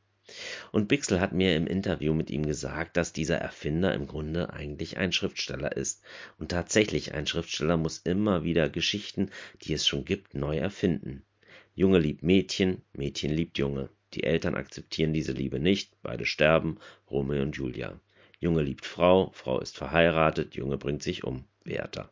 Und 0.70 0.88
Bixel 0.88 1.20
hat 1.20 1.32
mir 1.32 1.56
im 1.56 1.66
Interview 1.66 2.14
mit 2.14 2.30
ihm 2.30 2.46
gesagt, 2.46 2.96
dass 2.96 3.12
dieser 3.12 3.38
Erfinder 3.38 3.94
im 3.94 4.06
Grunde 4.06 4.52
eigentlich 4.52 4.98
ein 4.98 5.12
Schriftsteller 5.12 5.76
ist. 5.76 6.02
Und 6.38 6.50
tatsächlich, 6.50 7.14
ein 7.14 7.26
Schriftsteller 7.26 7.76
muss 7.76 7.98
immer 7.98 8.44
wieder 8.44 8.68
Geschichten, 8.68 9.30
die 9.62 9.72
es 9.72 9.86
schon 9.86 10.04
gibt, 10.04 10.34
neu 10.34 10.58
erfinden. 10.58 11.22
Junge 11.74 11.98
liebt 11.98 12.22
Mädchen, 12.22 12.82
Mädchen 12.92 13.32
liebt 13.32 13.58
Junge. 13.58 13.88
Die 14.14 14.24
Eltern 14.24 14.54
akzeptieren 14.54 15.12
diese 15.12 15.32
Liebe 15.32 15.58
nicht, 15.58 15.92
beide 16.02 16.26
sterben, 16.26 16.78
Romeo 17.10 17.42
und 17.42 17.56
Julia. 17.56 17.98
Junge 18.40 18.62
liebt 18.62 18.84
Frau, 18.84 19.30
Frau 19.32 19.60
ist 19.60 19.76
verheiratet, 19.76 20.54
Junge 20.54 20.76
bringt 20.76 21.02
sich 21.02 21.24
um. 21.24 21.44
Werther. 21.64 22.10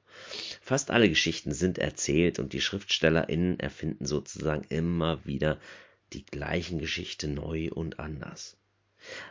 Fast 0.60 0.90
alle 0.90 1.08
Geschichten 1.08 1.52
sind 1.52 1.78
erzählt 1.78 2.38
und 2.38 2.52
die 2.52 2.60
SchriftstellerInnen 2.60 3.58
erfinden 3.58 4.06
sozusagen 4.06 4.64
immer 4.68 5.24
wieder 5.24 5.58
die 6.12 6.24
gleichen 6.24 6.78
Geschichte 6.78 7.28
neu 7.28 7.70
und 7.70 7.98
anders. 7.98 8.56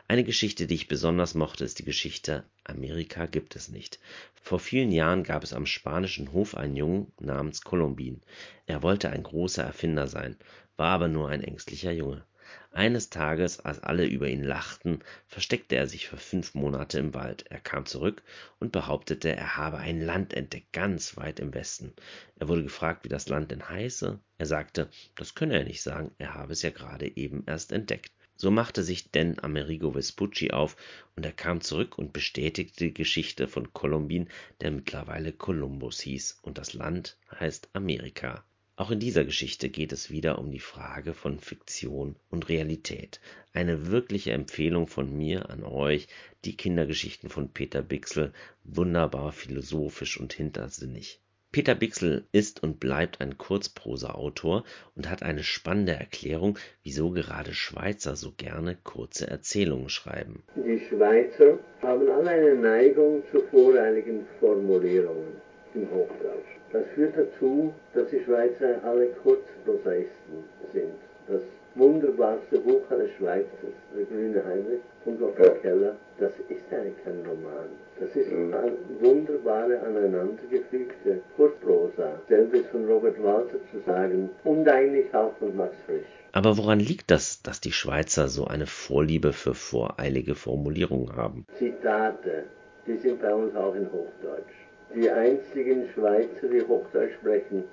Eine 0.08 0.24
Geschichte, 0.24 0.66
die 0.66 0.76
ich 0.76 0.88
besonders 0.88 1.36
mochte, 1.36 1.64
ist 1.64 1.78
die 1.78 1.86
Geschichte 1.86 2.44
Amerika 2.64 3.28
gibt 3.28 3.56
es 3.56 3.70
nicht. 3.70 4.00
Vor 4.42 4.60
vielen 4.60 4.92
Jahren 4.92 5.24
gab 5.24 5.44
es 5.44 5.54
am 5.54 5.66
spanischen 5.66 6.32
Hof 6.32 6.56
einen 6.56 6.76
Jungen 6.76 7.12
namens 7.20 7.62
Kolumbin. 7.62 8.22
Er 8.66 8.82
wollte 8.82 9.10
ein 9.10 9.24
großer 9.24 9.64
Erfinder 9.64 10.08
sein, 10.08 10.38
war 10.78 10.92
aber 10.92 11.08
nur 11.08 11.30
ein 11.30 11.44
ängstlicher 11.44 11.92
Junge. 11.92 12.26
Eines 12.72 13.10
Tages, 13.10 13.60
als 13.60 13.80
alle 13.80 14.06
über 14.06 14.28
ihn 14.28 14.44
lachten, 14.44 15.00
versteckte 15.28 15.76
er 15.76 15.88
sich 15.88 16.08
für 16.08 16.18
fünf 16.18 16.54
Monate 16.54 17.00
im 17.00 17.14
Wald. 17.14 17.46
Er 17.50 17.60
kam 17.60 17.86
zurück 17.86 18.22
und 18.60 18.72
behauptete, 18.72 19.36
er 19.36 19.58
habe 19.58 19.78
ein 19.78 20.02
Land 20.02 20.34
entdeckt, 20.34 20.72
ganz 20.72 21.18
weit 21.18 21.40
im 21.40 21.54
Westen. 21.54 21.94
Er 22.40 22.48
wurde 22.48 22.64
gefragt, 22.64 23.06
wie 23.06 23.10
das 23.10 23.28
Land 23.28 23.52
denn 23.52 23.68
heiße. 23.68 24.20
Er 24.38 24.46
sagte, 24.46 24.90
das 25.16 25.36
könne 25.36 25.58
er 25.58 25.64
nicht 25.64 25.82
sagen, 25.82 26.12
er 26.18 26.36
habe 26.36 26.54
es 26.54 26.62
ja 26.62 26.70
gerade 26.70 27.18
eben 27.18 27.44
erst 27.48 27.72
entdeckt. 27.72 28.12
So 28.36 28.52
machte 28.52 28.84
sich 28.84 29.12
denn 29.12 29.38
Amerigo 29.44 29.92
Vespucci 29.92 30.52
auf 30.52 30.78
und 31.18 31.26
er 31.26 31.34
kam 31.34 31.60
zurück 31.60 31.98
und 31.98 32.14
bestätigte 32.14 32.86
die 32.86 32.94
Geschichte 32.94 33.50
von 33.50 33.74
Kolumbin, 33.74 34.30
der 34.62 34.72
mittlerweile 34.72 35.34
Kolumbus 35.34 36.00
hieß, 36.00 36.40
und 36.44 36.58
das 36.58 36.74
Land 36.74 37.18
heißt 37.38 37.68
Amerika. 37.74 38.46
Auch 38.80 38.92
in 38.92 39.00
dieser 39.00 39.26
Geschichte 39.26 39.68
geht 39.68 39.92
es 39.92 40.10
wieder 40.10 40.40
um 40.40 40.52
die 40.52 40.62
Frage 40.62 41.14
von 41.14 41.42
Fiktion 41.42 42.16
und 42.30 42.48
Realität. 42.48 43.20
Eine 43.52 43.92
wirkliche 43.92 44.32
Empfehlung 44.32 44.88
von 44.88 45.14
mir 45.18 45.50
an 45.50 45.66
euch, 45.66 46.08
die 46.46 46.56
Kindergeschichten 46.56 47.30
von 47.30 47.50
Peter 47.50 47.82
Bixel, 47.82 48.32
wunderbar 48.64 49.34
philosophisch 49.34 50.18
und 50.18 50.32
hintersinnig. 50.32 51.20
Peter 51.52 51.76
Bixel 51.76 52.26
ist 52.32 52.64
und 52.64 52.80
bleibt 52.80 53.20
ein 53.20 53.38
Kurzprosa-Autor 53.38 54.64
und 54.96 55.10
hat 55.10 55.24
eine 55.24 55.44
spannende 55.44 55.92
Erklärung, 55.92 56.58
wieso 56.82 57.12
gerade 57.12 57.54
Schweizer 57.54 58.16
so 58.16 58.32
gerne 58.32 58.78
kurze 58.86 59.30
Erzählungen 59.30 59.90
schreiben. 59.90 60.44
Die 60.56 60.80
Schweizer 60.88 61.60
haben 61.82 62.10
alle 62.10 62.30
eine 62.30 62.56
Neigung 62.56 63.24
zu 63.30 63.42
voreiligen 63.52 64.26
Formulierungen 64.40 65.34
im 65.74 65.82
Hochdeutsch. 65.92 66.59
Das 66.72 66.86
führt 66.94 67.18
dazu, 67.18 67.74
dass 67.94 68.10
die 68.10 68.24
Schweizer 68.24 68.80
alle 68.84 69.08
Kurzprosaisten 69.24 70.44
sind. 70.72 70.94
Das 71.28 71.42
wunderbarste 71.76 72.60
Buch 72.60 72.82
eines 72.92 73.12
Schweizers, 73.18 73.74
Der 73.96 74.06
grüne 74.06 74.44
Heinrich 74.46 74.82
von 75.04 75.18
Gottfried 75.20 75.62
Keller, 75.62 75.96
das 76.20 76.32
ist 76.50 76.62
eigentlich 76.72 77.04
kein 77.04 77.20
Roman. 77.26 77.70
Das 78.00 78.16
ist 78.16 78.32
eine 78.32 78.74
wunderbare, 79.00 79.80
aneinandergefügte 79.80 81.22
Kurzprosa. 81.36 82.20
Selbes 82.28 82.68
von 82.68 82.86
Robert 82.86 83.22
Walter 83.24 83.58
zu 83.72 83.80
sagen 83.86 84.30
und 84.44 84.68
eigentlich 84.68 85.14
auch 85.14 85.36
von 85.38 85.56
Max 85.56 85.76
Frisch. 85.86 86.06
Aber 86.32 86.58
woran 86.58 86.80
liegt 86.80 87.10
das, 87.10 87.42
dass 87.42 87.62
die 87.62 87.72
Schweizer 87.72 88.28
so 88.28 88.46
eine 88.46 88.68
Vorliebe 88.68 89.34
für 89.34 89.56
voreilige 89.56 90.36
Formulierungen 90.36 91.16
haben? 91.16 91.46
Zitate, 91.58 92.44
die 92.86 92.98
sind 92.98 93.22
bei 93.22 93.34
uns 93.34 93.56
auch 93.56 93.74
in 93.74 93.88
Hochdeutsch. 93.92 94.69
Die 94.96 95.10
einzigen 95.10 95.88
Schweizer, 95.94 96.48
die 96.52 96.62
Hochdeutsch 96.62 97.14
sprechen, 97.14 97.64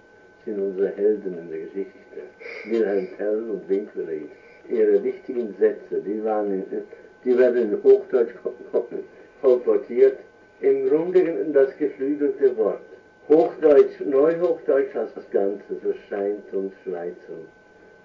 sind 0.45 0.61
unsere 0.61 0.89
Helden 0.89 1.39
in 1.39 1.49
der 1.51 1.61
Geschichte. 1.61 1.93
Wilhelm 2.67 3.09
Tell 3.17 3.51
und 3.51 3.69
Winkelried. 3.69 4.31
Ihre 4.69 5.03
wichtigen 5.03 5.55
Sätze, 5.59 6.03
die, 6.03 6.23
waren 6.23 6.53
in, 6.53 6.65
die 7.25 7.39
werden 7.39 7.73
in 7.73 7.83
Hochdeutsch 7.83 8.35
kolportiert. 9.41 10.19
Im 10.61 10.89
Grunde 10.89 11.47
das 11.53 11.77
geflügelte 11.79 12.57
Wort. 12.57 12.81
Hochdeutsch, 13.29 14.01
Neuhochdeutsch 14.05 14.95
als 14.95 15.15
das 15.15 15.29
Ganze, 15.31 15.75
so 15.83 15.95
scheint 16.09 16.53
uns 16.53 16.73
Schweizern 16.85 17.49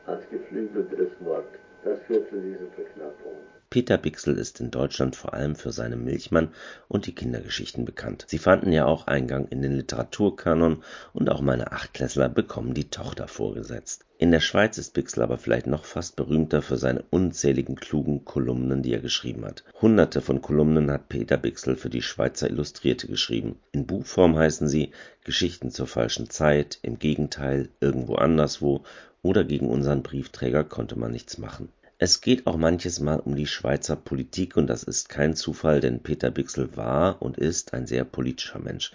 als 0.06 0.22
geflügeltes 0.30 1.10
Wort. 1.20 1.46
Das 1.84 2.00
führt 2.08 2.30
zu 2.30 2.38
dieser 2.38 2.68
Verknappung. 2.76 3.36
Peter 3.72 3.98
Bixel 3.98 4.38
ist 4.38 4.60
in 4.60 4.70
Deutschland 4.70 5.16
vor 5.16 5.34
allem 5.34 5.56
für 5.56 5.72
seine 5.72 5.96
Milchmann 5.96 6.50
und 6.90 7.08
die 7.08 7.16
Kindergeschichten 7.16 7.86
bekannt. 7.86 8.26
Sie 8.28 8.38
fanden 8.38 8.74
ja 8.74 8.84
auch 8.84 9.08
Eingang 9.08 9.48
in 9.48 9.62
den 9.62 9.78
Literaturkanon 9.78 10.84
und 11.14 11.30
auch 11.30 11.40
meine 11.40 11.72
Achtklässler 11.72 12.28
bekommen 12.28 12.74
die 12.74 12.90
Tochter 12.90 13.30
vorgesetzt. 13.30 14.04
In 14.18 14.32
der 14.32 14.42
Schweiz 14.42 14.78
ist 14.78 14.94
Bixel 14.94 15.24
aber 15.24 15.38
vielleicht 15.38 15.68
noch 15.68 15.86
fast 15.86 16.18
berühmter 16.18 16.62
für 16.62 16.76
seine 16.76 17.06
unzähligen 17.12 17.78
klugen 17.78 18.26
Kolumnen, 18.26 18.84
die 18.84 18.94
er 18.94 19.00
geschrieben 19.00 19.46
hat. 19.46 19.64
Hunderte 19.82 20.20
von 20.20 20.42
Kolumnen 20.42 20.92
hat 20.92 21.08
Peter 21.08 21.38
Bixel 21.38 21.78
für 21.78 21.90
die 21.90 22.02
Schweizer 22.02 22.50
Illustrierte 22.50 23.08
geschrieben. 23.08 23.58
In 23.72 23.88
Buchform 23.88 24.38
heißen 24.38 24.68
sie 24.68 24.92
Geschichten 25.24 25.72
zur 25.72 25.88
falschen 25.88 26.30
Zeit, 26.30 26.78
im 26.82 27.00
Gegenteil, 27.00 27.70
irgendwo 27.80 28.16
anderswo 28.16 28.84
oder 29.22 29.46
gegen 29.46 29.70
unseren 29.70 30.04
Briefträger 30.04 30.66
konnte 30.66 31.00
man 31.00 31.12
nichts 31.14 31.38
machen. 31.38 31.70
Es 32.04 32.20
geht 32.20 32.48
auch 32.48 32.58
manches 32.58 33.00
Mal 33.00 33.20
um 33.20 33.36
die 33.36 33.46
Schweizer 33.46 33.96
Politik 33.96 34.58
und 34.58 34.66
das 34.66 34.82
ist 34.82 35.08
kein 35.08 35.36
Zufall, 35.36 35.82
denn 35.82 36.02
Peter 36.02 36.32
Bixel 36.32 36.76
war 36.76 37.22
und 37.22 37.38
ist 37.38 37.76
ein 37.76 37.86
sehr 37.86 38.06
politischer 38.06 38.58
Mensch. 38.58 38.92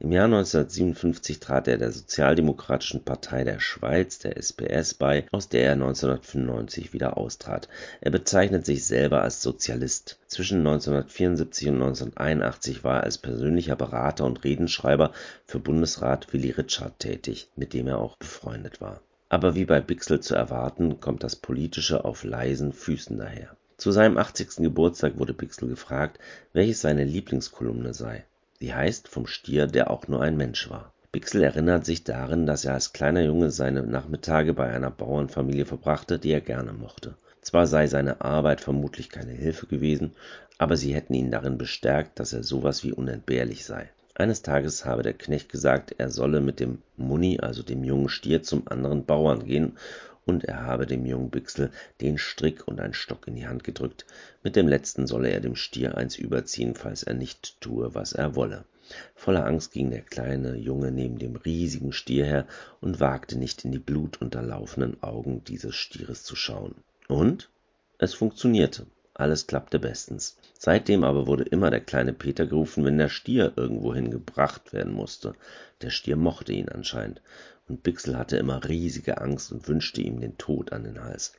Im 0.00 0.10
Jahr 0.10 0.24
1957 0.24 1.38
trat 1.38 1.68
er 1.68 1.78
der 1.78 1.92
Sozialdemokratischen 1.92 3.04
Partei 3.04 3.44
der 3.44 3.60
Schweiz, 3.60 4.18
der 4.18 4.36
SPS, 4.36 4.94
bei, 4.94 5.26
aus 5.30 5.48
der 5.48 5.66
er 5.66 5.72
1995 5.74 6.92
wieder 6.92 7.16
austrat. 7.16 7.68
Er 8.00 8.10
bezeichnet 8.10 8.66
sich 8.66 8.84
selber 8.84 9.22
als 9.22 9.40
Sozialist. 9.40 10.18
Zwischen 10.26 10.58
1974 10.58 11.68
und 11.68 11.74
1981 11.74 12.82
war 12.82 12.96
er 12.96 13.04
als 13.04 13.18
persönlicher 13.18 13.76
Berater 13.76 14.24
und 14.24 14.42
Redenschreiber 14.42 15.12
für 15.46 15.60
Bundesrat 15.60 16.32
Willy 16.32 16.50
Ritschard 16.50 16.98
tätig, 16.98 17.50
mit 17.54 17.72
dem 17.72 17.86
er 17.86 17.98
auch 17.98 18.16
befreundet 18.16 18.80
war 18.80 19.00
aber 19.28 19.54
wie 19.54 19.64
bei 19.64 19.80
Bixel 19.80 20.20
zu 20.20 20.34
erwarten, 20.34 21.00
kommt 21.00 21.22
das 21.22 21.36
Politische 21.36 22.04
auf 22.04 22.24
leisen 22.24 22.72
Füßen 22.72 23.18
daher. 23.18 23.56
Zu 23.76 23.92
seinem 23.92 24.18
80. 24.18 24.56
Geburtstag 24.56 25.18
wurde 25.18 25.34
Bixel 25.34 25.68
gefragt, 25.68 26.18
welches 26.52 26.80
seine 26.80 27.04
Lieblingskolumne 27.04 27.94
sei. 27.94 28.24
Sie 28.58 28.74
heißt 28.74 29.06
Vom 29.06 29.26
Stier, 29.26 29.66
der 29.66 29.90
auch 29.90 30.08
nur 30.08 30.20
ein 30.20 30.36
Mensch 30.36 30.68
war. 30.68 30.92
Bixel 31.12 31.42
erinnert 31.42 31.86
sich 31.86 32.04
darin, 32.04 32.44
dass 32.44 32.64
er 32.64 32.74
als 32.74 32.92
kleiner 32.92 33.22
Junge 33.22 33.50
seine 33.50 33.82
Nachmittage 33.82 34.52
bei 34.52 34.68
einer 34.68 34.90
Bauernfamilie 34.90 35.64
verbrachte, 35.64 36.18
die 36.18 36.32
er 36.32 36.40
gerne 36.40 36.72
mochte. 36.72 37.16
Zwar 37.40 37.66
sei 37.66 37.86
seine 37.86 38.20
Arbeit 38.20 38.60
vermutlich 38.60 39.08
keine 39.08 39.32
Hilfe 39.32 39.66
gewesen, 39.66 40.16
aber 40.58 40.76
sie 40.76 40.94
hätten 40.94 41.14
ihn 41.14 41.30
darin 41.30 41.56
bestärkt, 41.56 42.18
dass 42.18 42.32
er 42.32 42.42
sowas 42.42 42.82
wie 42.82 42.92
unentbehrlich 42.92 43.64
sei. 43.64 43.88
Eines 44.18 44.42
Tages 44.42 44.84
habe 44.84 45.04
der 45.04 45.12
Knecht 45.12 45.48
gesagt, 45.48 45.94
er 45.96 46.10
solle 46.10 46.40
mit 46.40 46.58
dem 46.58 46.82
Munni, 46.96 47.38
also 47.38 47.62
dem 47.62 47.84
jungen 47.84 48.08
Stier, 48.08 48.42
zum 48.42 48.66
anderen 48.66 49.04
Bauern 49.04 49.44
gehen, 49.44 49.78
und 50.26 50.44
er 50.44 50.64
habe 50.64 50.86
dem 50.86 51.06
jungen 51.06 51.30
Büchsel 51.30 51.70
den 52.00 52.18
Strick 52.18 52.66
und 52.66 52.80
einen 52.80 52.94
Stock 52.94 53.28
in 53.28 53.36
die 53.36 53.46
Hand 53.46 53.62
gedrückt, 53.62 54.06
mit 54.42 54.56
dem 54.56 54.66
letzten 54.66 55.06
solle 55.06 55.30
er 55.30 55.40
dem 55.40 55.54
Stier 55.54 55.96
eins 55.96 56.18
überziehen, 56.18 56.74
falls 56.74 57.04
er 57.04 57.14
nicht 57.14 57.60
tue, 57.60 57.94
was 57.94 58.12
er 58.12 58.34
wolle. 58.34 58.64
Voller 59.14 59.46
Angst 59.46 59.70
ging 59.70 59.92
der 59.92 60.02
kleine 60.02 60.56
Junge 60.56 60.90
neben 60.90 61.20
dem 61.20 61.36
riesigen 61.36 61.92
Stier 61.92 62.24
her 62.24 62.46
und 62.80 62.98
wagte 62.98 63.38
nicht 63.38 63.64
in 63.64 63.70
die 63.70 63.78
blutunterlaufenen 63.78 65.00
Augen 65.00 65.44
dieses 65.44 65.76
Stieres 65.76 66.24
zu 66.24 66.34
schauen. 66.34 66.74
Und 67.06 67.50
es 67.98 68.14
funktionierte. 68.14 68.86
Alles 69.18 69.48
klappte 69.48 69.80
bestens. 69.80 70.36
Seitdem 70.56 71.02
aber 71.02 71.26
wurde 71.26 71.42
immer 71.42 71.70
der 71.70 71.80
kleine 71.80 72.12
Peter 72.12 72.46
gerufen, 72.46 72.84
wenn 72.84 72.98
der 72.98 73.08
Stier 73.08 73.52
irgendwohin 73.56 74.12
gebracht 74.12 74.72
werden 74.72 74.92
musste. 74.92 75.34
Der 75.82 75.90
Stier 75.90 76.14
mochte 76.14 76.52
ihn 76.52 76.68
anscheinend, 76.68 77.20
und 77.68 77.82
Pixel 77.82 78.16
hatte 78.16 78.36
immer 78.36 78.66
riesige 78.68 79.20
Angst 79.20 79.50
und 79.50 79.66
wünschte 79.66 80.00
ihm 80.00 80.20
den 80.20 80.38
Tod 80.38 80.72
an 80.72 80.84
den 80.84 81.02
Hals. 81.02 81.32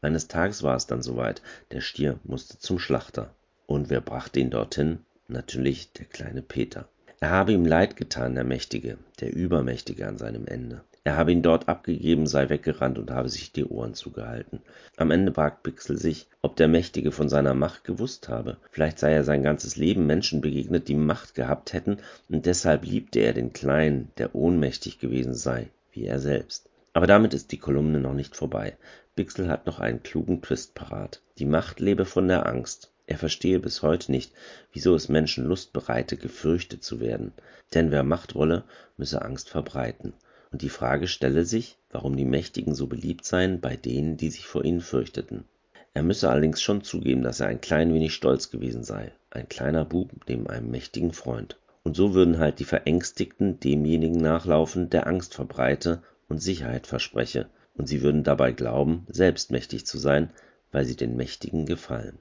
Eines 0.00 0.28
Tages 0.28 0.62
war 0.62 0.76
es 0.76 0.86
dann 0.86 1.02
soweit, 1.02 1.42
der 1.72 1.80
Stier 1.80 2.20
musste 2.22 2.60
zum 2.60 2.78
Schlachter. 2.78 3.34
Und 3.66 3.90
wer 3.90 4.00
brachte 4.00 4.38
ihn 4.38 4.50
dorthin? 4.50 5.00
Natürlich 5.26 5.92
der 5.92 6.06
kleine 6.06 6.40
Peter. 6.42 6.88
Er 7.18 7.30
habe 7.30 7.52
ihm 7.52 7.66
leid 7.66 7.96
getan, 7.96 8.36
der 8.36 8.44
Mächtige, 8.44 8.96
der 9.18 9.34
Übermächtige 9.34 10.06
an 10.06 10.18
seinem 10.18 10.46
Ende. 10.46 10.84
Er 11.06 11.18
habe 11.18 11.32
ihn 11.32 11.42
dort 11.42 11.68
abgegeben, 11.68 12.26
sei 12.26 12.48
weggerannt 12.48 12.98
und 12.98 13.10
habe 13.10 13.28
sich 13.28 13.52
die 13.52 13.66
Ohren 13.66 13.92
zugehalten. 13.92 14.62
Am 14.96 15.10
Ende 15.10 15.34
fragt 15.34 15.62
Pixel 15.62 15.98
sich, 15.98 16.28
ob 16.40 16.56
der 16.56 16.66
Mächtige 16.66 17.12
von 17.12 17.28
seiner 17.28 17.52
Macht 17.52 17.84
gewusst 17.84 18.30
habe. 18.30 18.56
Vielleicht 18.70 18.98
sei 18.98 19.12
er 19.12 19.22
sein 19.22 19.42
ganzes 19.42 19.76
Leben 19.76 20.06
Menschen 20.06 20.40
begegnet, 20.40 20.88
die 20.88 20.94
Macht 20.94 21.34
gehabt 21.34 21.74
hätten, 21.74 21.98
und 22.30 22.46
deshalb 22.46 22.86
liebte 22.86 23.18
er 23.18 23.34
den 23.34 23.52
Kleinen, 23.52 24.12
der 24.16 24.34
ohnmächtig 24.34 24.98
gewesen 24.98 25.34
sei, 25.34 25.68
wie 25.92 26.06
er 26.06 26.20
selbst. 26.20 26.70
Aber 26.94 27.06
damit 27.06 27.34
ist 27.34 27.52
die 27.52 27.58
Kolumne 27.58 28.00
noch 28.00 28.14
nicht 28.14 28.34
vorbei. 28.34 28.74
Pixel 29.14 29.48
hat 29.48 29.66
noch 29.66 29.80
einen 29.80 30.02
klugen 30.02 30.40
Twist 30.40 30.74
parat. 30.74 31.20
Die 31.36 31.44
Macht 31.44 31.80
lebe 31.80 32.06
von 32.06 32.28
der 32.28 32.46
Angst. 32.46 32.92
Er 33.06 33.18
verstehe 33.18 33.60
bis 33.60 33.82
heute 33.82 34.10
nicht, 34.10 34.32
wieso 34.72 34.94
es 34.94 35.10
Menschen 35.10 35.44
Lust 35.44 35.74
bereite, 35.74 36.16
gefürchtet 36.16 36.82
zu 36.82 36.98
werden. 36.98 37.34
Denn 37.74 37.90
wer 37.90 38.04
Macht 38.04 38.34
wolle, 38.34 38.64
müsse 38.96 39.20
Angst 39.20 39.50
verbreiten 39.50 40.14
und 40.54 40.62
die 40.62 40.68
Frage 40.68 41.08
stelle 41.08 41.44
sich, 41.44 41.78
warum 41.90 42.16
die 42.16 42.24
Mächtigen 42.24 42.76
so 42.76 42.86
beliebt 42.86 43.24
seien 43.24 43.60
bei 43.60 43.74
denen, 43.74 44.16
die 44.16 44.30
sich 44.30 44.46
vor 44.46 44.64
ihnen 44.64 44.82
fürchteten. 44.82 45.46
Er 45.94 46.04
müsse 46.04 46.30
allerdings 46.30 46.62
schon 46.62 46.84
zugeben, 46.84 47.22
dass 47.24 47.40
er 47.40 47.48
ein 47.48 47.60
klein 47.60 47.92
wenig 47.92 48.14
stolz 48.14 48.50
gewesen 48.50 48.84
sei, 48.84 49.10
ein 49.30 49.48
kleiner 49.48 49.84
Bub 49.84 50.12
neben 50.28 50.46
einem 50.46 50.70
mächtigen 50.70 51.12
Freund. 51.12 51.58
Und 51.82 51.96
so 51.96 52.14
würden 52.14 52.38
halt 52.38 52.60
die 52.60 52.64
Verängstigten 52.64 53.58
demjenigen 53.58 54.20
nachlaufen, 54.20 54.90
der 54.90 55.08
Angst 55.08 55.34
verbreite 55.34 56.04
und 56.28 56.40
Sicherheit 56.40 56.86
verspreche, 56.86 57.48
und 57.76 57.88
sie 57.88 58.02
würden 58.02 58.22
dabei 58.22 58.52
glauben, 58.52 59.08
selbst 59.08 59.50
mächtig 59.50 59.86
zu 59.86 59.98
sein, 59.98 60.30
weil 60.70 60.84
sie 60.84 60.94
den 60.94 61.16
Mächtigen 61.16 61.66
gefallen. 61.66 62.20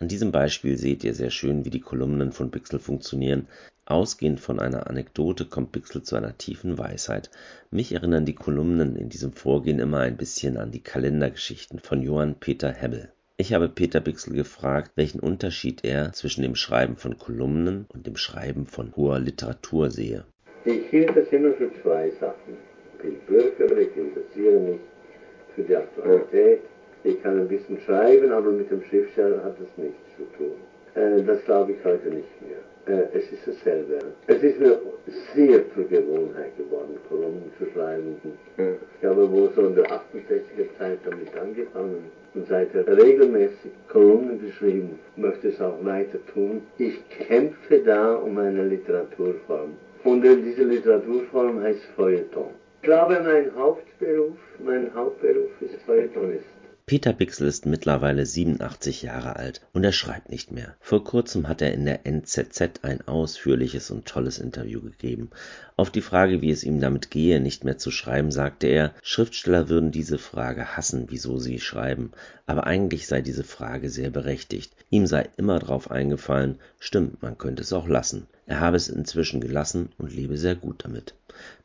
An 0.00 0.08
diesem 0.08 0.32
Beispiel 0.32 0.76
seht 0.76 1.04
ihr 1.04 1.14
sehr 1.14 1.30
schön, 1.30 1.64
wie 1.64 1.70
die 1.70 1.80
Kolumnen 1.80 2.32
von 2.32 2.50
Pixel 2.50 2.78
funktionieren. 2.78 3.46
Ausgehend 3.86 4.40
von 4.40 4.58
einer 4.58 4.88
Anekdote 4.88 5.44
kommt 5.44 5.72
Pixel 5.72 6.02
zu 6.02 6.16
einer 6.16 6.36
tiefen 6.36 6.78
Weisheit. 6.78 7.30
Mich 7.70 7.92
erinnern 7.92 8.24
die 8.24 8.34
Kolumnen 8.34 8.96
in 8.96 9.08
diesem 9.08 9.32
Vorgehen 9.32 9.78
immer 9.78 10.00
ein 10.00 10.16
bisschen 10.16 10.56
an 10.56 10.72
die 10.72 10.82
Kalendergeschichten 10.82 11.78
von 11.78 12.02
Johann 12.02 12.34
Peter 12.40 12.72
Hebbel. 12.72 13.12
Ich 13.36 13.52
habe 13.52 13.68
Peter 13.68 14.00
Pixel 14.00 14.34
gefragt, 14.34 14.92
welchen 14.96 15.20
Unterschied 15.20 15.84
er 15.84 16.12
zwischen 16.12 16.42
dem 16.42 16.54
Schreiben 16.54 16.96
von 16.96 17.18
Kolumnen 17.18 17.86
und 17.92 18.06
dem 18.06 18.16
Schreiben 18.16 18.66
von 18.66 18.94
hoher 18.96 19.18
Literatur 19.18 19.90
sehe. 19.90 20.24
Ich 20.64 20.86
hielt 20.90 21.16
das 21.16 21.28
immer 21.28 21.52
für 21.54 21.70
zwei 21.82 22.10
Sachen. 22.20 22.56
Ich 22.96 23.02
bin 23.02 23.18
Bürger, 23.26 23.76
ich 23.76 23.96
interessiere 23.96 24.60
mich 24.60 24.80
für 25.54 25.62
die 25.62 25.76
Aktualität 25.76 26.60
ich 27.04 27.22
kann 27.22 27.38
ein 27.38 27.48
bisschen 27.48 27.78
schreiben, 27.80 28.32
aber 28.32 28.50
mit 28.50 28.70
dem 28.70 28.82
Schriftsteller 28.82 29.44
hat 29.44 29.56
es 29.60 29.82
nichts 29.82 30.00
zu 30.16 30.24
tun. 30.36 30.56
Äh, 30.94 31.22
das 31.22 31.44
glaube 31.44 31.72
ich 31.72 31.84
heute 31.84 32.08
nicht 32.08 32.28
mehr. 32.40 32.58
Äh, 32.86 33.08
es 33.14 33.24
ist 33.32 33.46
dasselbe. 33.46 33.98
Es 34.26 34.42
ist 34.42 34.58
mir 34.58 34.78
sehr 35.34 35.60
zur 35.74 35.84
Gewohnheit 35.84 36.56
geworden, 36.56 36.98
Kolumnen 37.08 37.50
zu 37.58 37.66
schreiben. 37.72 38.16
Ich 38.56 39.06
habe 39.06 39.30
wohl 39.30 39.50
so 39.54 39.66
in 39.66 39.74
der 39.74 39.86
68er 39.86 40.78
Zeit 40.78 40.98
damit 41.04 41.36
angefangen 41.36 42.10
und 42.34 42.48
seither 42.48 42.86
regelmäßig 42.86 43.72
Kolumnen 43.88 44.40
geschrieben, 44.40 44.98
möchte 45.16 45.48
es 45.48 45.60
auch 45.60 45.82
weiter 45.84 46.18
tun. 46.32 46.62
Ich 46.78 46.98
kämpfe 47.08 47.78
da 47.80 48.14
um 48.16 48.36
eine 48.38 48.64
Literaturform. 48.64 49.70
Und 50.04 50.22
diese 50.22 50.64
Literaturform 50.64 51.62
heißt 51.62 51.84
Feuilleton. 51.96 52.50
Ich 52.82 52.86
glaube, 52.86 53.18
mein 53.24 53.50
Hauptberuf, 53.56 54.36
mein 54.62 54.94
Hauptberuf 54.94 55.50
ist 55.60 55.74
Feuilletonist. 55.86 56.44
Peter 56.86 57.14
Bixel 57.14 57.48
ist 57.48 57.64
mittlerweile 57.64 58.26
87 58.26 59.00
Jahre 59.00 59.36
alt 59.36 59.62
und 59.72 59.84
er 59.84 59.92
schreibt 59.92 60.28
nicht 60.28 60.52
mehr. 60.52 60.76
Vor 60.80 61.02
kurzem 61.02 61.48
hat 61.48 61.62
er 61.62 61.72
in 61.72 61.86
der 61.86 62.04
NZZ 62.06 62.80
ein 62.82 63.00
ausführliches 63.08 63.90
und 63.90 64.04
tolles 64.04 64.38
Interview 64.38 64.82
gegeben. 64.82 65.30
Auf 65.76 65.88
die 65.88 66.02
Frage, 66.02 66.42
wie 66.42 66.50
es 66.50 66.62
ihm 66.62 66.82
damit 66.82 67.10
gehe, 67.10 67.40
nicht 67.40 67.64
mehr 67.64 67.78
zu 67.78 67.90
schreiben, 67.90 68.30
sagte 68.30 68.66
er, 68.66 68.94
Schriftsteller 69.02 69.70
würden 69.70 69.92
diese 69.92 70.18
Frage 70.18 70.76
hassen, 70.76 71.06
wieso 71.08 71.38
sie 71.38 71.58
schreiben, 71.58 72.12
aber 72.44 72.66
eigentlich 72.66 73.06
sei 73.06 73.22
diese 73.22 73.44
Frage 73.44 73.88
sehr 73.88 74.10
berechtigt. 74.10 74.74
Ihm 74.90 75.06
sei 75.06 75.30
immer 75.38 75.60
drauf 75.60 75.90
eingefallen, 75.90 76.58
stimmt, 76.78 77.22
man 77.22 77.38
könnte 77.38 77.62
es 77.62 77.72
auch 77.72 77.88
lassen. 77.88 78.26
Er 78.46 78.60
habe 78.60 78.76
es 78.76 78.88
inzwischen 78.88 79.40
gelassen 79.40 79.90
und 79.96 80.14
lebe 80.14 80.36
sehr 80.36 80.54
gut 80.54 80.84
damit. 80.84 81.14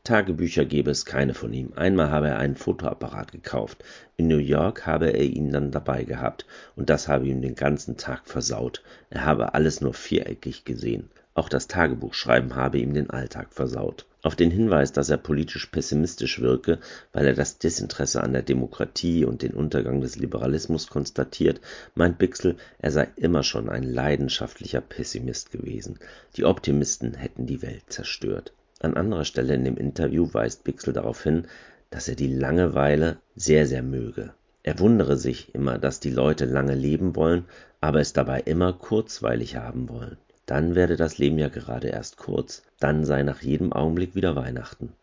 Tagebücher 0.04 0.66
gebe 0.66 0.90
es 0.92 1.06
keine 1.06 1.34
von 1.34 1.54
ihm. 1.54 1.74
Einmal 1.76 2.10
habe 2.10 2.30
er 2.30 2.40
einen 2.40 2.56
Fotoapparat 2.56 3.32
gekauft. 3.32 3.84
In 4.16 4.28
New 4.28 4.38
York 4.38 4.86
habe 4.86 5.12
er 5.12 5.24
ihn 5.24 5.52
dann 5.52 5.72
dabei 5.72 6.04
gehabt, 6.04 6.46
und 6.76 6.90
das 6.90 7.08
habe 7.08 7.28
ihm 7.28 7.42
den 7.42 7.56
ganzen 7.56 7.98
Tag 7.98 8.28
versaut. 8.28 8.82
Er 9.10 9.26
habe 9.26 9.54
alles 9.54 9.82
nur 9.82 9.94
viereckig 9.94 10.64
gesehen. 10.64 11.10
Auch 11.40 11.48
das 11.48 11.70
Tagebuchschreiben 11.70 12.58
habe 12.58 12.80
ihm 12.80 12.94
den 12.94 13.12
Alltag 13.12 13.54
versaut. 13.54 14.06
Auf 14.24 14.36
den 14.36 14.52
Hinweis, 14.52 14.92
dass 14.92 15.10
er 15.10 15.16
politisch 15.16 15.68
pessimistisch 15.68 16.42
wirke, 16.42 16.80
weil 17.14 17.28
er 17.28 17.34
das 17.34 17.58
Desinteresse 17.60 18.22
an 18.22 18.34
der 18.34 18.42
Demokratie 18.42 19.24
und 19.24 19.42
den 19.42 19.54
Untergang 19.54 20.02
des 20.02 20.18
Liberalismus 20.18 20.88
konstatiert, 20.88 21.62
meint 21.96 22.18
Bixel, 22.18 22.58
er 22.80 22.92
sei 22.92 23.08
immer 23.16 23.44
schon 23.44 23.70
ein 23.70 23.84
leidenschaftlicher 23.84 24.82
Pessimist 24.82 25.50
gewesen. 25.50 25.98
Die 26.36 26.44
Optimisten 26.44 27.14
hätten 27.14 27.46
die 27.46 27.62
Welt 27.62 27.84
zerstört. 27.88 28.52
An 28.82 28.98
anderer 28.98 29.24
Stelle 29.24 29.56
in 29.56 29.64
dem 29.64 29.78
Interview 29.78 30.28
weist 30.34 30.66
Bixel 30.66 30.92
darauf 30.92 31.24
hin, 31.24 31.48
dass 31.90 32.10
er 32.10 32.16
die 32.16 32.34
Langeweile 32.34 33.20
sehr, 33.38 33.66
sehr 33.66 33.82
möge. 33.82 34.34
Er 34.64 34.78
wundere 34.80 35.16
sich 35.16 35.56
immer, 35.56 35.78
dass 35.78 36.02
die 36.02 36.12
Leute 36.12 36.44
lange 36.44 36.76
leben 36.76 37.16
wollen, 37.16 37.46
aber 37.80 38.02
es 38.02 38.12
dabei 38.12 38.42
immer 38.42 38.74
kurzweilig 38.74 39.56
haben 39.56 39.88
wollen. 39.88 40.18
Dann 40.50 40.74
werde 40.74 40.96
das 40.96 41.20
Leben 41.20 41.38
ja 41.38 41.48
gerade 41.48 41.90
erst 41.90 42.18
kurz, 42.18 42.64
dann 42.80 43.06
sei 43.06 43.22
nach 43.22 43.44
jedem 43.44 43.72
Augenblick 43.72 44.16
wieder 44.16 44.36
Weihnachten. 44.36 44.94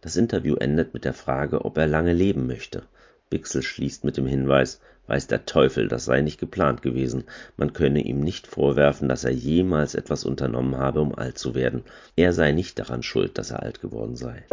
Das 0.00 0.16
Interview 0.16 0.54
endet 0.54 0.94
mit 0.94 1.04
der 1.04 1.12
Frage, 1.12 1.66
ob 1.66 1.76
er 1.76 1.86
lange 1.86 2.14
leben 2.14 2.46
möchte. 2.46 2.84
Bixel 3.28 3.62
schließt 3.62 4.04
mit 4.04 4.16
dem 4.16 4.24
Hinweis, 4.24 4.80
weiß 5.06 5.26
der 5.26 5.44
Teufel, 5.44 5.88
das 5.88 6.06
sei 6.06 6.22
nicht 6.22 6.40
geplant 6.40 6.80
gewesen, 6.80 7.24
man 7.58 7.74
könne 7.74 8.00
ihm 8.00 8.20
nicht 8.20 8.46
vorwerfen, 8.46 9.10
dass 9.10 9.24
er 9.24 9.32
jemals 9.32 9.94
etwas 9.94 10.24
unternommen 10.24 10.78
habe, 10.78 11.02
um 11.02 11.14
alt 11.14 11.36
zu 11.36 11.54
werden, 11.54 11.82
er 12.16 12.32
sei 12.32 12.52
nicht 12.52 12.78
daran 12.78 13.02
schuld, 13.02 13.36
dass 13.36 13.50
er 13.50 13.62
alt 13.62 13.82
geworden 13.82 14.16
sei. 14.16 14.44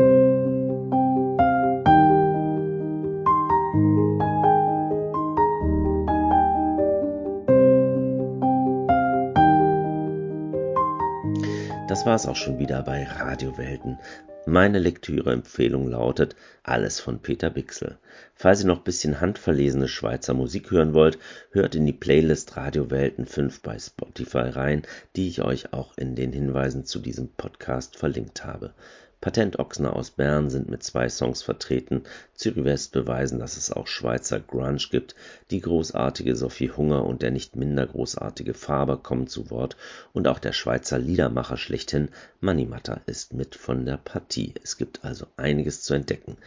Das 11.91 12.06
war 12.06 12.15
es 12.15 12.25
auch 12.25 12.38
schon 12.38 12.58
wieder 12.58 12.84
bei 12.84 13.04
Radiowelten. 13.04 13.99
Meine 14.45 14.80
Lektüreempfehlung 14.80 15.89
lautet 15.89 16.38
Alles 16.63 17.01
von 17.01 17.19
Peter 17.19 17.49
Bixel. 17.49 17.97
Falls 18.34 18.62
ihr 18.62 18.67
noch 18.67 18.86
bisschen 18.86 19.19
handverlesene 19.19 19.89
Schweizer 19.89 20.34
Musik 20.34 20.71
hören 20.71 20.93
wollt, 20.93 21.19
hört 21.51 21.75
in 21.75 21.86
die 21.86 21.91
Playlist 21.91 22.56
Radiowelten 22.56 23.25
5 23.25 23.62
bei 23.62 23.77
Spotify 23.77 24.38
rein, 24.38 24.84
die 25.17 25.27
ich 25.27 25.41
euch 25.41 25.73
auch 25.73 25.97
in 25.97 26.15
den 26.15 26.32
Hinweisen 26.32 26.86
zu 26.86 26.99
diesem 26.99 27.27
Podcast 27.34 27.97
verlinkt 27.97 28.45
habe. 28.45 28.73
Patentochsner 29.21 29.95
aus 29.95 30.10
Bern 30.10 30.49
sind 30.49 30.67
mit 30.67 30.81
zwei 30.81 31.07
Songs 31.07 31.43
vertreten. 31.43 32.01
Zürich 32.34 32.63
West 32.63 32.91
beweisen, 32.91 33.38
dass 33.38 33.55
es 33.55 33.71
auch 33.71 33.86
Schweizer 33.86 34.39
Grunge 34.39 34.79
gibt. 34.89 35.15
Die 35.51 35.62
großartige 35.62 36.36
Sophie 36.36 36.71
Hunger 36.71 37.05
und 37.05 37.21
der 37.21 37.29
nicht 37.29 37.55
minder 37.55 37.86
großartige 37.86 38.55
Faber 38.55 38.97
kommen 38.97 39.27
zu 39.27 39.51
Wort. 39.51 39.77
Und 40.12 40.27
auch 40.27 40.39
der 40.39 40.53
Schweizer 40.53 40.97
Liedermacher 40.97 41.57
schlechthin, 41.57 42.10
Manimatta, 42.39 43.01
ist 43.05 43.34
mit 43.34 43.53
von 43.53 43.86
der 43.86 43.97
Partie. 43.97 44.55
Es 44.63 44.77
gibt 44.77 45.05
also 45.05 45.27
einiges 45.38 45.84
zu 45.84 45.93
entdecken. 45.93 46.38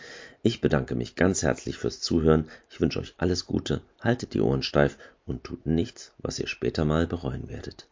Ich 0.43 0.61
bedanke 0.61 0.97
mich 0.97 1.15
ganz 1.15 1.45
herzlich 1.45 1.79
fürs 1.79 2.01
Zuhören. 2.01 2.49
Ich 2.71 2.81
wünsche 2.81 2.99
euch 2.99 3.15
alles 3.19 3.47
Gute, 3.47 3.83
haltet 4.01 4.35
die 4.35 4.41
Ohren 4.41 4.65
steif 4.65 4.99
und 5.27 5.45
tut 5.45 5.65
nichts, 5.65 6.13
was 6.19 6.41
ihr 6.41 6.49
später 6.49 6.85
mal 6.85 7.07
bereuen 7.07 7.49
werdet. 7.49 7.87